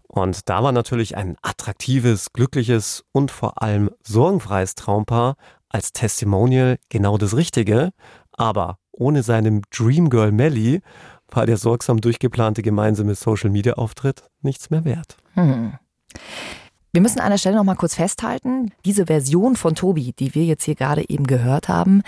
[0.09, 5.37] Und da war natürlich ein attraktives, glückliches und vor allem sorgenfreies Traumpaar
[5.69, 7.91] als Testimonial genau das Richtige,
[8.33, 10.81] aber ohne seinem Dreamgirl Melly
[11.31, 15.17] war der sorgsam durchgeplante gemeinsame Social-Media-Auftritt nichts mehr wert.
[15.35, 15.75] Hm.
[16.93, 20.45] Wir müssen an der Stelle noch mal kurz festhalten, diese Version von Tobi, die wir
[20.45, 22.03] jetzt hier gerade eben gehört haben,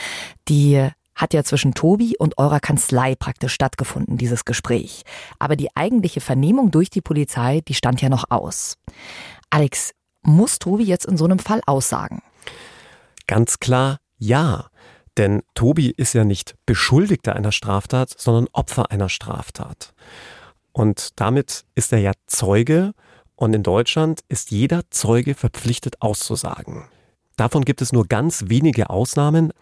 [0.49, 5.03] die hat ja zwischen Tobi und eurer Kanzlei praktisch stattgefunden, dieses Gespräch.
[5.39, 8.79] Aber die eigentliche Vernehmung durch die Polizei, die stand ja noch aus.
[9.51, 9.93] Alex,
[10.23, 12.23] muss Tobi jetzt in so einem Fall aussagen?
[13.31, 14.71] Ganz klar ja.
[15.17, 19.95] Denn Tobi ist ja nicht Beschuldigter einer Straftat, sondern Opfer einer Straftat.
[20.73, 22.91] Und damit ist er ja Zeuge
[23.37, 26.87] und in Deutschland ist jeder Zeuge verpflichtet auszusagen.
[27.37, 29.53] Davon gibt es nur ganz wenige Ausnahmen.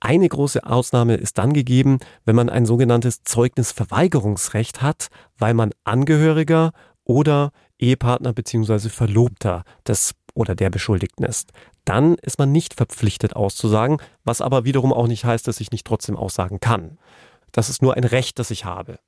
[0.00, 5.08] Eine große Ausnahme ist dann gegeben, wenn man ein sogenanntes Zeugnisverweigerungsrecht hat,
[5.38, 6.72] weil man Angehöriger
[7.04, 8.90] oder Ehepartner bzw.
[8.90, 11.52] Verlobter des oder der Beschuldigten ist,
[11.84, 15.86] dann ist man nicht verpflichtet auszusagen, was aber wiederum auch nicht heißt, dass ich nicht
[15.86, 16.98] trotzdem aussagen kann.
[17.52, 18.98] Das ist nur ein Recht, das ich habe.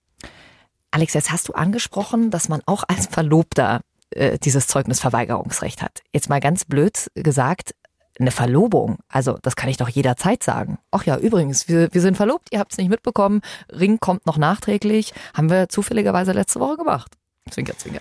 [0.90, 6.02] Alex, jetzt hast du angesprochen, dass man auch als Verlobter äh, dieses Zeugnisverweigerungsrecht hat.
[6.12, 7.74] Jetzt mal ganz blöd gesagt,
[8.18, 10.78] eine Verlobung, also das kann ich doch jederzeit sagen.
[10.90, 14.38] Ach ja, übrigens, wir, wir sind verlobt, ihr habt es nicht mitbekommen, Ring kommt noch
[14.38, 17.12] nachträglich, haben wir zufälligerweise letzte Woche gemacht.
[17.50, 18.00] Zwinker, zwinker.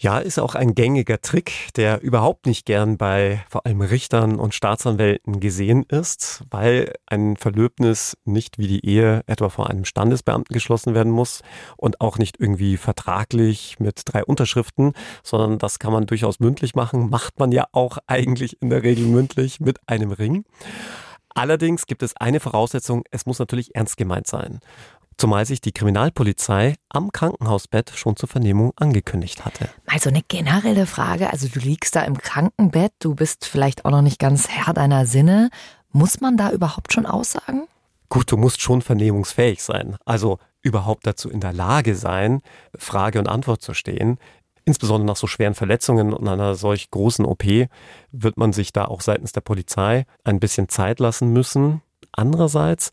[0.00, 4.54] Ja, ist auch ein gängiger Trick, der überhaupt nicht gern bei vor allem Richtern und
[4.54, 10.94] Staatsanwälten gesehen ist, weil ein Verlöbnis nicht wie die Ehe etwa vor einem Standesbeamten geschlossen
[10.94, 11.42] werden muss
[11.76, 14.92] und auch nicht irgendwie vertraglich mit drei Unterschriften,
[15.24, 19.04] sondern das kann man durchaus mündlich machen, macht man ja auch eigentlich in der Regel
[19.04, 20.44] mündlich mit einem Ring.
[21.34, 24.60] Allerdings gibt es eine Voraussetzung, es muss natürlich ernst gemeint sein
[25.18, 29.68] zumal sich die Kriminalpolizei am Krankenhausbett schon zur Vernehmung angekündigt hatte.
[29.86, 33.90] Mal so eine generelle Frage, also du liegst da im Krankenbett, du bist vielleicht auch
[33.90, 35.50] noch nicht ganz Herr deiner Sinne.
[35.90, 37.66] Muss man da überhaupt schon aussagen?
[38.08, 42.40] Gut, du musst schon vernehmungsfähig sein, also überhaupt dazu in der Lage sein,
[42.76, 44.18] Frage und Antwort zu stehen.
[44.64, 47.44] Insbesondere nach so schweren Verletzungen und einer solch großen OP
[48.12, 51.82] wird man sich da auch seitens der Polizei ein bisschen Zeit lassen müssen.
[52.12, 52.92] Andererseits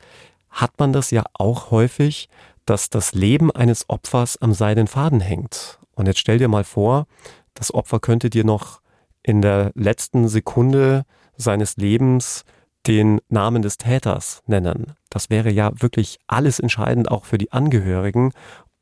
[0.55, 2.29] hat man das ja auch häufig,
[2.65, 5.79] dass das Leben eines Opfers am seidenen Faden hängt.
[5.93, 7.05] Und jetzt stell dir mal vor,
[7.53, 8.81] das Opfer könnte dir noch
[9.21, 11.03] in der letzten Sekunde
[11.35, 12.45] seines Lebens
[12.87, 14.93] den Namen des Täters nennen.
[15.09, 18.31] Das wäre ja wirklich alles entscheidend auch für die Angehörigen,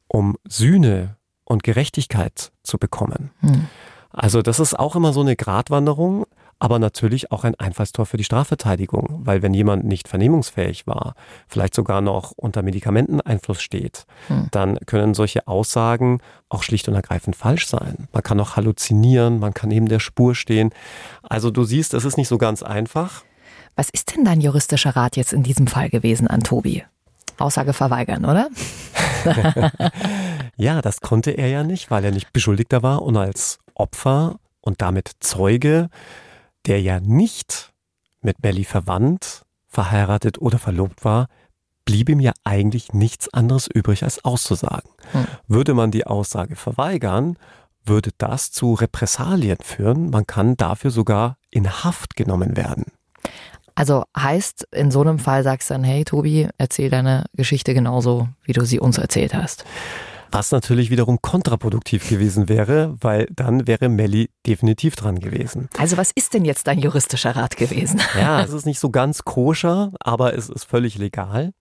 [0.08, 3.32] um Sühne und Gerechtigkeit zu bekommen.
[3.40, 3.68] Hm.
[4.12, 6.26] Also das ist auch immer so eine Gratwanderung
[6.64, 11.14] aber natürlich auch ein Einfallstor für die Strafverteidigung, weil wenn jemand nicht vernehmungsfähig war,
[11.46, 14.48] vielleicht sogar noch unter Medikamenteneinfluss steht, hm.
[14.52, 18.08] dann können solche Aussagen auch schlicht und ergreifend falsch sein.
[18.14, 20.70] Man kann auch halluzinieren, man kann neben der Spur stehen.
[21.22, 23.26] Also du siehst, es ist nicht so ganz einfach.
[23.76, 26.86] Was ist denn dein juristischer Rat jetzt in diesem Fall gewesen an Tobi?
[27.40, 28.48] Aussage verweigern, oder?
[30.56, 34.82] ja, das konnte er ja nicht, weil er nicht Beschuldigter war und als Opfer und
[34.82, 35.90] damit Zeuge
[36.66, 37.74] der ja nicht
[38.22, 41.28] mit Melly verwandt, verheiratet oder verlobt war,
[41.86, 44.90] blieb ihm ja eigentlich nichts anderes übrig, als auszusagen.
[45.12, 45.26] Hm.
[45.48, 47.38] Würde man die Aussage verweigern,
[47.86, 50.10] würde das zu Repressalien führen.
[50.10, 52.86] Man kann dafür sogar in Haft genommen werden.
[53.76, 58.30] Also heißt, in so einem Fall sagst du dann, hey Tobi, erzähl deine Geschichte genauso,
[58.44, 59.66] wie du sie uns erzählt hast.
[60.34, 65.70] Was natürlich wiederum kontraproduktiv gewesen wäre, weil dann wäre Melli definitiv dran gewesen.
[65.78, 68.02] Also was ist denn jetzt dein juristischer Rat gewesen?
[68.18, 71.54] Ja, es ist nicht so ganz koscher, aber es ist völlig legal.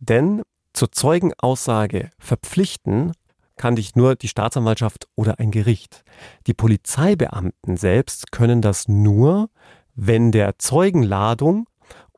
[0.00, 3.12] Denn zur Zeugenaussage verpflichten
[3.56, 6.02] kann dich nur die Staatsanwaltschaft oder ein Gericht.
[6.48, 9.48] Die Polizeibeamten selbst können das nur,
[9.94, 11.66] wenn der Zeugenladung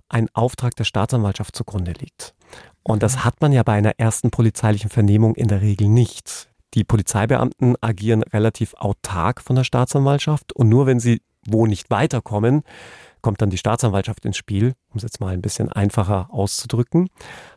[0.08, 2.34] ein Auftrag der Staatsanwaltschaft zugrunde liegt.
[2.90, 6.50] Und das hat man ja bei einer ersten polizeilichen Vernehmung in der Regel nicht.
[6.74, 12.64] Die Polizeibeamten agieren relativ autark von der Staatsanwaltschaft und nur wenn sie wo nicht weiterkommen,
[13.22, 17.10] kommt dann die Staatsanwaltschaft ins Spiel, um es jetzt mal ein bisschen einfacher auszudrücken.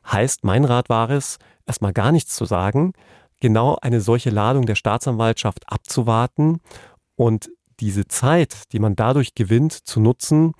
[0.05, 2.93] Heißt, mein Rat war es, erstmal gar nichts zu sagen,
[3.39, 6.59] genau eine solche Ladung der Staatsanwaltschaft abzuwarten
[7.15, 10.53] und diese Zeit, die man dadurch gewinnt, zu nutzen,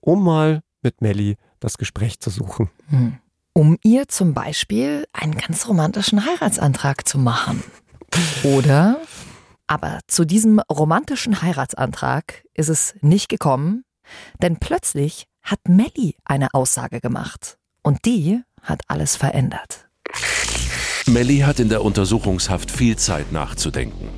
[0.00, 2.68] um mal mit Melli das Gespräch zu suchen.
[2.88, 3.18] Hm
[3.58, 7.64] um ihr zum Beispiel einen ganz romantischen Heiratsantrag zu machen.
[8.44, 9.00] Oder?
[9.66, 13.82] Aber zu diesem romantischen Heiratsantrag ist es nicht gekommen,
[14.40, 17.58] denn plötzlich hat Melly eine Aussage gemacht.
[17.82, 19.88] Und die hat alles verändert.
[21.06, 24.08] Melly hat in der Untersuchungshaft viel Zeit nachzudenken.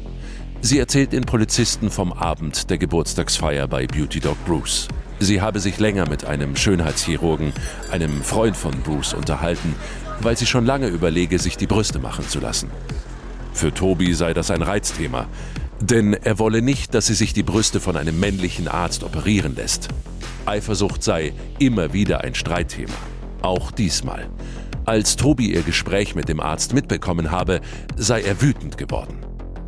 [0.60, 4.86] Sie erzählt den Polizisten vom Abend der Geburtstagsfeier bei Beauty Dog Bruce.
[5.22, 7.52] Sie habe sich länger mit einem Schönheitschirurgen,
[7.90, 9.74] einem Freund von Bruce, unterhalten,
[10.22, 12.70] weil sie schon lange überlege, sich die Brüste machen zu lassen.
[13.52, 15.28] Für Tobi sei das ein Reizthema,
[15.78, 19.88] denn er wolle nicht, dass sie sich die Brüste von einem männlichen Arzt operieren lässt.
[20.46, 22.94] Eifersucht sei immer wieder ein Streitthema.
[23.42, 24.30] Auch diesmal.
[24.86, 27.60] Als Tobi ihr Gespräch mit dem Arzt mitbekommen habe,
[27.94, 29.18] sei er wütend geworden.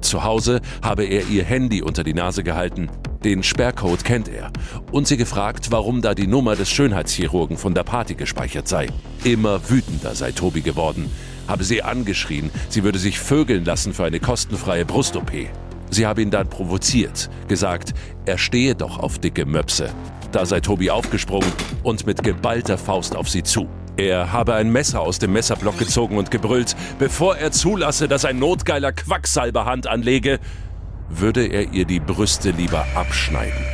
[0.00, 2.88] Zu Hause habe er ihr Handy unter die Nase gehalten
[3.24, 4.50] den Sperrcode kennt er
[4.90, 8.88] und sie gefragt, warum da die Nummer des Schönheitschirurgen von der Party gespeichert sei.
[9.24, 11.10] Immer wütender sei Tobi geworden,
[11.46, 15.32] habe sie angeschrien, sie würde sich vögeln lassen für eine kostenfreie Brust-OP.
[15.90, 17.92] Sie habe ihn dann provoziert, gesagt,
[18.24, 19.90] er stehe doch auf dicke Möpse.
[20.32, 21.52] Da sei Tobi aufgesprungen
[21.82, 23.68] und mit geballter Faust auf sie zu.
[23.98, 28.38] Er habe ein Messer aus dem Messerblock gezogen und gebrüllt, bevor er zulasse, dass ein
[28.38, 30.40] notgeiler Quacksalber Hand anlege,
[31.20, 33.64] würde er ihr die Brüste lieber abschneiden.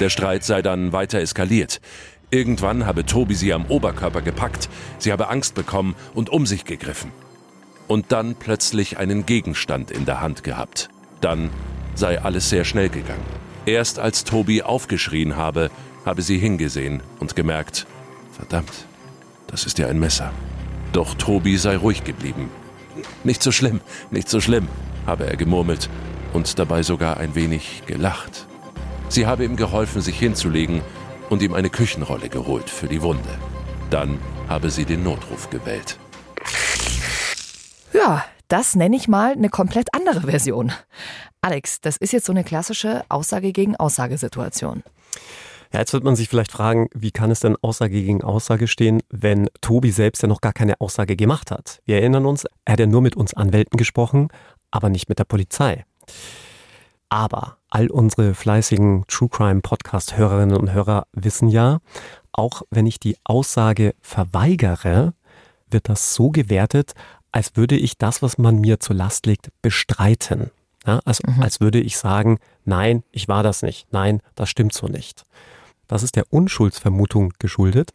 [0.00, 1.80] Der Streit sei dann weiter eskaliert.
[2.30, 7.12] Irgendwann habe Tobi sie am Oberkörper gepackt, sie habe Angst bekommen und um sich gegriffen.
[7.86, 10.88] Und dann plötzlich einen Gegenstand in der Hand gehabt.
[11.20, 11.50] Dann
[11.94, 13.24] sei alles sehr schnell gegangen.
[13.64, 15.70] Erst als Tobi aufgeschrien habe,
[16.04, 17.86] habe sie hingesehen und gemerkt,
[18.32, 18.86] verdammt,
[19.46, 20.32] das ist ja ein Messer.
[20.92, 22.50] Doch Tobi sei ruhig geblieben.
[23.24, 24.68] Nicht so schlimm, nicht so schlimm,
[25.06, 25.88] habe er gemurmelt
[26.36, 28.46] und dabei sogar ein wenig gelacht.
[29.08, 30.82] Sie habe ihm geholfen, sich hinzulegen
[31.30, 33.38] und ihm eine Küchenrolle geholt für die Wunde.
[33.88, 35.98] Dann habe sie den Notruf gewählt.
[37.94, 40.72] Ja, das nenne ich mal eine komplett andere Version.
[41.40, 44.82] Alex, das ist jetzt so eine klassische Aussage gegen Aussagesituation.
[45.72, 49.00] Ja, jetzt wird man sich vielleicht fragen, wie kann es denn Aussage gegen Aussage stehen,
[49.08, 51.80] wenn Tobi selbst ja noch gar keine Aussage gemacht hat?
[51.86, 54.28] Wir erinnern uns, er hat ja nur mit uns Anwälten gesprochen,
[54.70, 55.84] aber nicht mit der Polizei.
[57.08, 61.78] Aber all unsere fleißigen True Crime Podcast Hörerinnen und Hörer wissen ja,
[62.32, 65.14] auch wenn ich die Aussage verweigere,
[65.70, 66.92] wird das so gewertet,
[67.32, 70.50] als würde ich das, was man mir zur Last legt, bestreiten.
[70.86, 71.42] Ja, also mhm.
[71.42, 75.24] als würde ich sagen, nein, ich war das nicht, nein, das stimmt so nicht.
[75.88, 77.92] Das ist der Unschuldsvermutung geschuldet,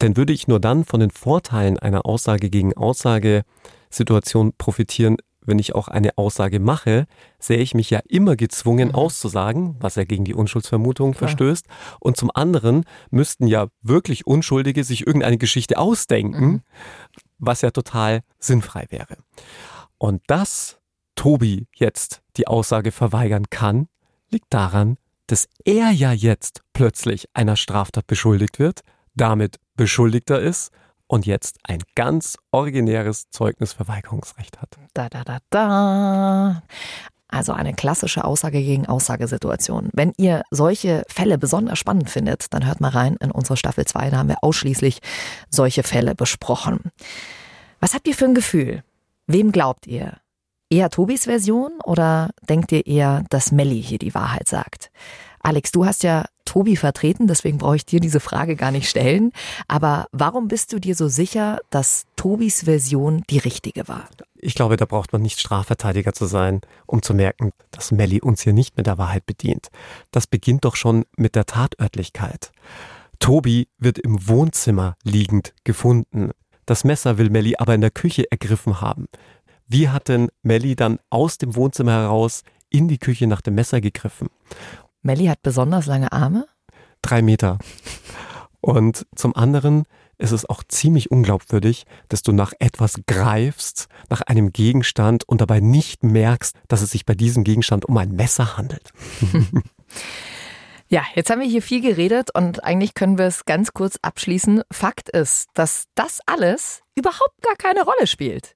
[0.00, 3.44] denn würde ich nur dann von den Vorteilen einer Aussage gegen Aussage
[3.90, 7.06] Situation profitieren, wenn ich auch eine Aussage mache,
[7.38, 8.94] sehe ich mich ja immer gezwungen mhm.
[8.94, 11.28] auszusagen, was ja gegen die Unschuldsvermutung Klar.
[11.28, 11.66] verstößt.
[12.00, 16.62] Und zum anderen müssten ja wirklich Unschuldige sich irgendeine Geschichte ausdenken, mhm.
[17.38, 19.16] was ja total sinnfrei wäre.
[19.98, 20.78] Und dass
[21.14, 23.88] Tobi jetzt die Aussage verweigern kann,
[24.30, 28.80] liegt daran, dass er ja jetzt plötzlich einer Straftat beschuldigt wird,
[29.14, 30.70] damit Beschuldigter ist
[31.06, 34.76] und jetzt ein ganz originäres Zeugnisverweigerungsrecht hat.
[34.94, 36.62] Da, da, da, da.
[37.28, 39.90] Also eine klassische Aussage gegen Aussagesituation.
[39.92, 44.10] Wenn ihr solche Fälle besonders spannend findet, dann hört mal rein in unsere Staffel 2,
[44.10, 45.00] da haben wir ausschließlich
[45.50, 46.92] solche Fälle besprochen.
[47.80, 48.84] Was habt ihr für ein Gefühl?
[49.26, 50.18] Wem glaubt ihr?
[50.70, 54.90] Eher Tobis Version oder denkt ihr eher, dass Melli hier die Wahrheit sagt?
[55.40, 56.24] Alex, du hast ja
[56.54, 59.32] Tobi vertreten, deswegen brauche ich dir diese Frage gar nicht stellen.
[59.66, 64.08] Aber warum bist du dir so sicher, dass Tobis Version die richtige war?
[64.36, 68.42] Ich glaube, da braucht man nicht Strafverteidiger zu sein, um zu merken, dass Melli uns
[68.42, 69.66] hier nicht mit der Wahrheit bedient.
[70.12, 72.52] Das beginnt doch schon mit der Tatörtlichkeit.
[73.18, 76.30] Tobi wird im Wohnzimmer liegend gefunden.
[76.66, 79.06] Das Messer will Melli aber in der Küche ergriffen haben.
[79.66, 83.80] Wie hat denn Melli dann aus dem Wohnzimmer heraus in die Küche nach dem Messer
[83.80, 84.28] gegriffen?
[85.04, 86.46] Melli hat besonders lange Arme?
[87.02, 87.58] Drei Meter.
[88.60, 89.84] Und zum anderen
[90.16, 95.60] ist es auch ziemlich unglaubwürdig, dass du nach etwas greifst, nach einem Gegenstand und dabei
[95.60, 98.92] nicht merkst, dass es sich bei diesem Gegenstand um ein Messer handelt.
[100.86, 104.62] Ja, jetzt haben wir hier viel geredet und eigentlich können wir es ganz kurz abschließen.
[104.70, 108.54] Fakt ist, dass das alles überhaupt gar keine Rolle spielt.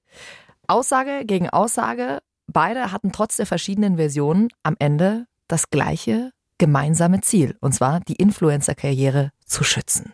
[0.67, 7.57] Aussage gegen Aussage, beide hatten trotz der verschiedenen Versionen am Ende das gleiche gemeinsame Ziel,
[7.61, 10.13] und zwar die Influencer-Karriere zu schützen.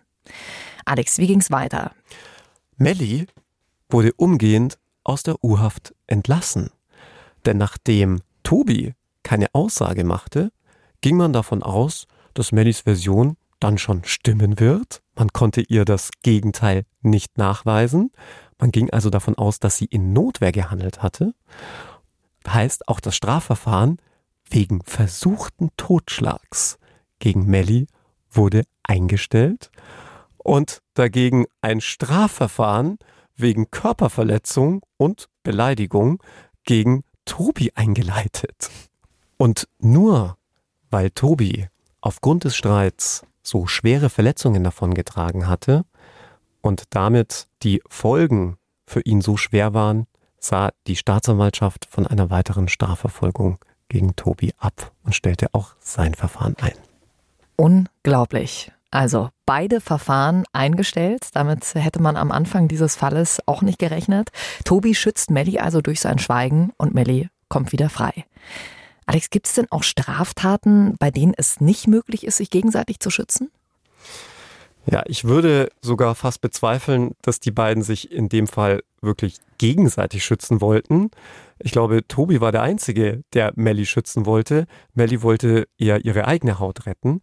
[0.86, 1.92] Alex, wie ging's weiter?
[2.78, 3.28] Melli
[3.90, 6.70] wurde umgehend aus der U-Haft entlassen.
[7.46, 8.94] Denn nachdem Tobi
[9.24, 10.52] keine Aussage machte,
[11.02, 15.02] ging man davon aus, dass Mellis Version dann schon stimmen wird.
[15.16, 18.12] Man konnte ihr das Gegenteil nicht nachweisen.
[18.60, 21.34] Man ging also davon aus, dass sie in Notwehr gehandelt hatte.
[22.48, 23.98] Heißt, auch das Strafverfahren
[24.50, 26.78] wegen versuchten Totschlags
[27.20, 27.88] gegen Melli
[28.30, 29.72] wurde eingestellt
[30.38, 32.98] und dagegen ein Strafverfahren
[33.36, 36.22] wegen Körperverletzung und Beleidigung
[36.64, 38.70] gegen Tobi eingeleitet.
[39.38, 40.38] Und nur
[40.90, 41.68] weil Tobi
[42.02, 45.86] aufgrund des Streits so schwere Verletzungen davongetragen hatte
[46.62, 50.08] und damit die Folgen für ihn so schwer waren,
[50.40, 53.58] sah die Staatsanwaltschaft von einer weiteren Strafverfolgung
[53.90, 56.74] gegen Tobi ab und stellte auch sein Verfahren ein.
[57.56, 58.72] Unglaublich.
[58.92, 61.28] Also beide Verfahren eingestellt.
[61.34, 64.30] Damit hätte man am Anfang dieses Falles auch nicht gerechnet.
[64.64, 68.26] Tobi schützt Melli also durch sein Schweigen und Melli kommt wieder frei.
[69.06, 73.10] Alex, gibt es denn auch Straftaten, bei denen es nicht möglich ist, sich gegenseitig zu
[73.10, 73.52] schützen?
[74.88, 80.24] Ja, ich würde sogar fast bezweifeln, dass die beiden sich in dem Fall wirklich gegenseitig
[80.26, 81.12] schützen wollten.
[81.60, 84.66] Ich glaube, Tobi war der Einzige, der Melly schützen wollte.
[84.94, 87.22] Melly wollte eher ihre eigene Haut retten.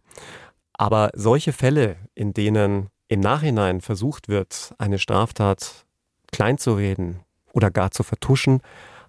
[0.73, 5.85] Aber solche Fälle, in denen im Nachhinein versucht wird, eine Straftat
[6.31, 7.19] kleinzureden
[7.53, 8.61] oder gar zu vertuschen,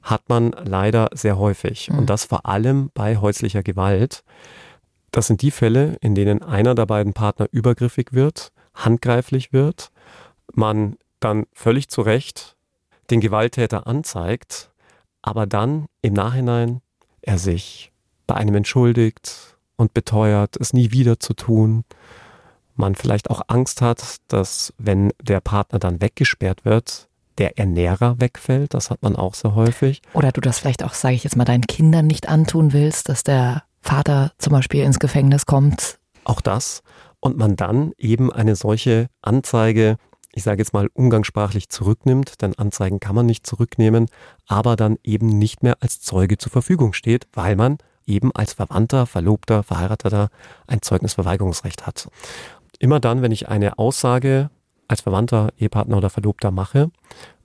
[0.03, 1.91] hat man leider sehr häufig.
[1.91, 4.23] Und das vor allem bei häuslicher Gewalt.
[5.11, 9.91] Das sind die Fälle, in denen einer der beiden Partner übergriffig wird, handgreiflich wird,
[10.53, 12.54] man dann völlig zu Recht
[13.11, 14.71] den Gewalttäter anzeigt,
[15.23, 16.81] aber dann im Nachhinein
[17.23, 17.93] er sich
[18.27, 21.85] bei einem entschuldigt und beteuert, es nie wieder zu tun.
[22.77, 28.75] Man vielleicht auch Angst hat, dass wenn der Partner dann weggesperrt wird, der Ernährer wegfällt.
[28.75, 30.03] Das hat man auch sehr häufig.
[30.13, 33.25] Oder du das vielleicht auch, sage ich jetzt mal, deinen Kindern nicht antun willst, dass
[33.25, 35.99] der Vater zum Beispiel ins Gefängnis kommt.
[36.25, 36.83] Auch das.
[37.21, 39.97] Und man dann eben eine solche Anzeige,
[40.35, 44.07] ich sage jetzt mal umgangssprachlich zurücknimmt, denn Anzeigen kann man nicht zurücknehmen,
[44.47, 49.07] aber dann eben nicht mehr als Zeuge zur Verfügung steht, weil man eben als Verwandter,
[49.07, 50.29] Verlobter, Verheirateter
[50.67, 52.09] ein Zeugnisverweigerungsrecht hat.
[52.79, 54.51] Immer dann, wenn ich eine Aussage
[54.89, 56.91] als Verwandter, Ehepartner oder Verlobter mache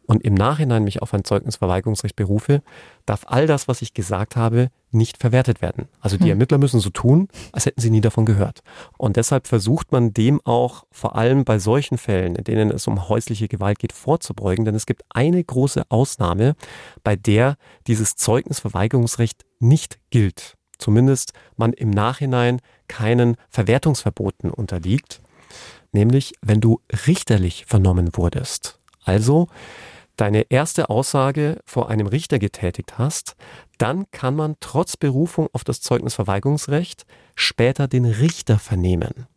[0.10, 2.64] und im Nachhinein mich auf ein Zeugnisverweigerungsrecht berufe,
[3.06, 5.88] darf all das, was ich gesagt habe, nicht verwertet werden.
[6.02, 6.32] Also die Hm.
[6.32, 8.62] Ermittler müssen so tun, als hätten sie nie davon gehört.
[8.98, 13.08] Und deshalb versucht man dem auch vor allem bei solchen Fällen, in denen es um
[13.08, 14.66] häusliche Gewalt geht, vorzubeugen.
[14.66, 16.56] Denn es gibt eine große Ausnahme,
[17.04, 17.56] bei der
[17.86, 20.56] dieses Zeugnisverweigerungsrecht nicht gilt.
[20.80, 25.22] Zumindest man im Nachhinein keinen Verwertungsverboten unterliegt.
[25.92, 28.80] Nämlich, wenn du richterlich vernommen wurdest.
[29.04, 29.48] Also
[30.20, 33.36] deine erste Aussage vor einem Richter getätigt hast,
[33.78, 37.06] dann kann man trotz Berufung auf das Zeugnisverweigerungsrecht
[37.36, 39.28] später den Richter vernehmen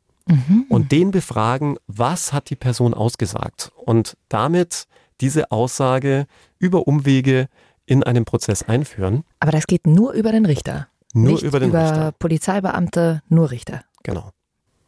[0.68, 4.86] und den befragen, was hat die Person ausgesagt und damit
[5.20, 6.26] diese Aussage
[6.58, 7.48] über Umwege
[7.86, 9.24] in einen Prozess einführen.
[9.40, 10.88] Aber das geht nur über den Richter.
[11.12, 12.12] Nur nicht über den über Richter.
[12.12, 13.84] Polizeibeamte, nur Richter.
[14.02, 14.30] Genau.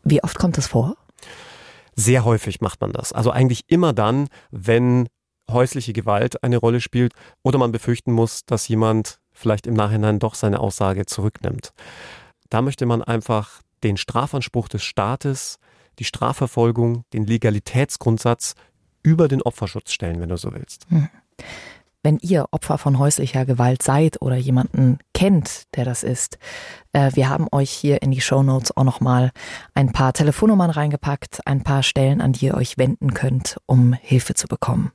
[0.04, 0.96] Wie oft kommt das vor?
[1.96, 3.12] Sehr häufig macht man das.
[3.12, 5.08] Also eigentlich immer dann, wenn
[5.50, 10.34] häusliche Gewalt eine Rolle spielt oder man befürchten muss, dass jemand vielleicht im Nachhinein doch
[10.34, 11.72] seine Aussage zurücknimmt.
[12.50, 15.58] Da möchte man einfach den Strafanspruch des Staates,
[15.98, 18.54] die Strafverfolgung, den Legalitätsgrundsatz
[19.02, 20.86] über den Opferschutz stellen, wenn du so willst.
[22.02, 26.38] Wenn ihr Opfer von häuslicher Gewalt seid oder jemanden kennt, der das ist,
[26.92, 29.30] äh, wir haben euch hier in die Shownotes auch nochmal
[29.72, 34.34] ein paar Telefonnummern reingepackt, ein paar Stellen, an die ihr euch wenden könnt, um Hilfe
[34.34, 34.92] zu bekommen.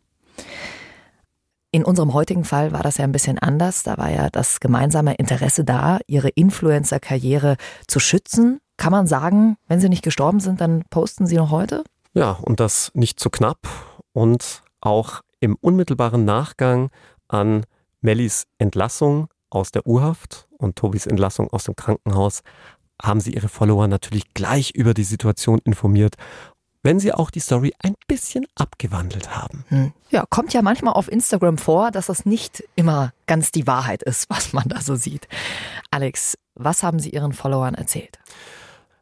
[1.72, 3.84] In unserem heutigen Fall war das ja ein bisschen anders.
[3.84, 8.60] Da war ja das gemeinsame Interesse da, ihre Influencer-Karriere zu schützen.
[8.78, 11.84] Kann man sagen, wenn sie nicht gestorben sind, dann posten sie noch heute?
[12.14, 13.68] Ja, und das nicht zu knapp
[14.14, 16.90] und auch im unmittelbaren Nachgang
[17.28, 17.66] an
[18.02, 22.42] Mellis Entlassung aus der Urhaft und Tobis Entlassung aus dem Krankenhaus
[23.02, 26.16] haben sie ihre Follower natürlich gleich über die Situation informiert,
[26.84, 29.66] wenn sie auch die Story ein bisschen abgewandelt haben.
[29.70, 29.94] Hm.
[30.10, 34.30] Ja, kommt ja manchmal auf Instagram vor, dass das nicht immer ganz die Wahrheit ist,
[34.30, 35.28] was man da so sieht.
[35.92, 38.20] Alex, was haben Sie Ihren Followern erzählt?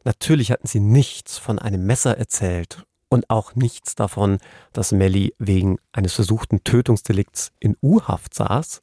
[0.04, 4.38] Natürlich hatten sie nichts von einem Messer erzählt und auch nichts davon,
[4.72, 8.80] dass Melly wegen eines versuchten Tötungsdelikts in U-Haft saß.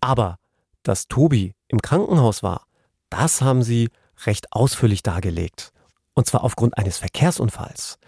[0.00, 0.38] Aber
[0.82, 2.66] dass Tobi im Krankenhaus war,
[3.10, 3.90] das haben sie
[4.26, 5.72] recht ausführlich dargelegt.
[6.14, 7.98] Und zwar aufgrund eines Verkehrsunfalls.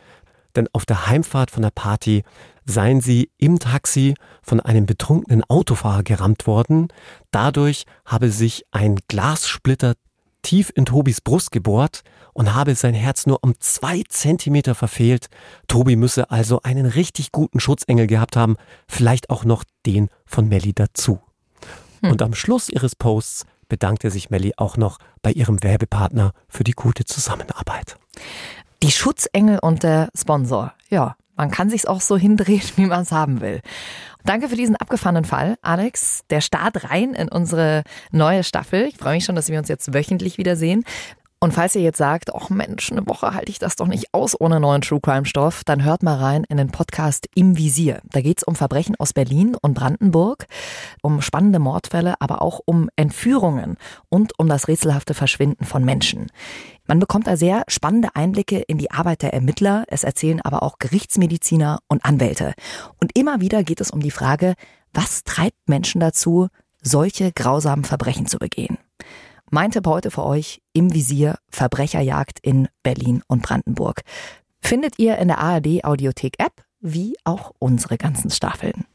[0.55, 2.23] Denn auf der Heimfahrt von der Party
[2.65, 6.89] seien sie im Taxi von einem betrunkenen Autofahrer gerammt worden.
[7.31, 9.95] Dadurch habe sich ein Glassplitter
[10.43, 12.03] tief in Tobis Brust gebohrt
[12.33, 15.29] und habe sein Herz nur um zwei Zentimeter verfehlt.
[15.67, 18.57] Tobi müsse also einen richtig guten Schutzengel gehabt haben,
[18.89, 21.21] vielleicht auch noch den von Melly dazu.
[22.03, 26.73] Und am Schluss ihres Posts bedankte sich Melly auch noch bei ihrem Werbepartner für die
[26.73, 27.97] gute Zusammenarbeit.
[28.83, 30.73] Die Schutzengel und der Sponsor.
[30.91, 33.61] Ja, man kann sich's auch so hindrehen, wie man es haben will.
[34.25, 36.25] Danke für diesen abgefahrenen Fall, Alex.
[36.31, 38.87] Der Start rein in unsere neue Staffel.
[38.87, 40.85] Ich freue mich schon, dass wir uns jetzt wöchentlich wiedersehen.
[41.39, 44.41] Und falls ihr jetzt sagt, ach Mensch, eine Woche halte ich das doch nicht aus
[44.41, 48.01] ohne neuen True Crime Stoff, dann hört mal rein in den Podcast Im Visier.
[48.11, 50.47] Da geht's um Verbrechen aus Berlin und Brandenburg,
[51.03, 53.77] um spannende Mordfälle, aber auch um Entführungen
[54.09, 56.29] und um das rätselhafte Verschwinden von Menschen.
[56.87, 60.79] Man bekommt da sehr spannende Einblicke in die Arbeit der Ermittler, es erzählen aber auch
[60.79, 62.55] Gerichtsmediziner und Anwälte.
[62.99, 64.55] Und immer wieder geht es um die Frage,
[64.95, 66.49] was treibt Menschen dazu,
[66.81, 68.79] solche grausamen Verbrechen zu begehen?
[69.51, 74.01] Mein Tipp heute für euch im Visier Verbrecherjagd in Berlin und Brandenburg.
[74.61, 78.87] Findet ihr in der ARD Audiothek App, wie auch unsere ganzen Staffeln.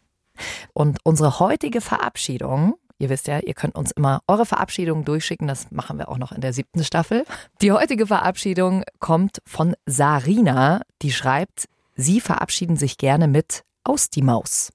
[0.74, 5.72] Und unsere heutige Verabschiedung, ihr wisst ja, ihr könnt uns immer eure Verabschiedung durchschicken, das
[5.72, 7.24] machen wir auch noch in der siebten Staffel.
[7.62, 14.22] Die heutige Verabschiedung kommt von Sarina, die schreibt, sie verabschieden sich gerne mit aus die
[14.22, 14.74] Maus.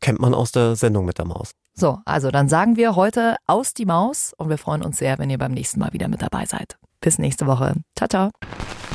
[0.00, 1.50] Kennt man aus der Sendung mit der Maus.
[1.78, 5.28] So, also dann sagen wir heute aus die Maus und wir freuen uns sehr, wenn
[5.28, 6.78] ihr beim nächsten Mal wieder mit dabei seid.
[7.02, 7.74] Bis nächste Woche.
[7.94, 8.30] Ciao, ciao.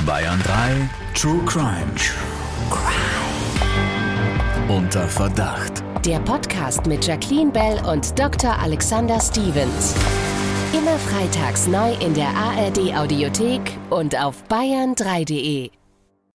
[0.04, 1.92] Bayern 3 True Crime.
[4.68, 5.84] Unter Verdacht.
[6.04, 8.58] Der Podcast mit Jacqueline Bell und Dr.
[8.58, 9.94] Alexander Stevens.
[10.72, 13.60] Immer freitags neu in der ARD Audiothek
[13.90, 15.70] und auf bayern3.de.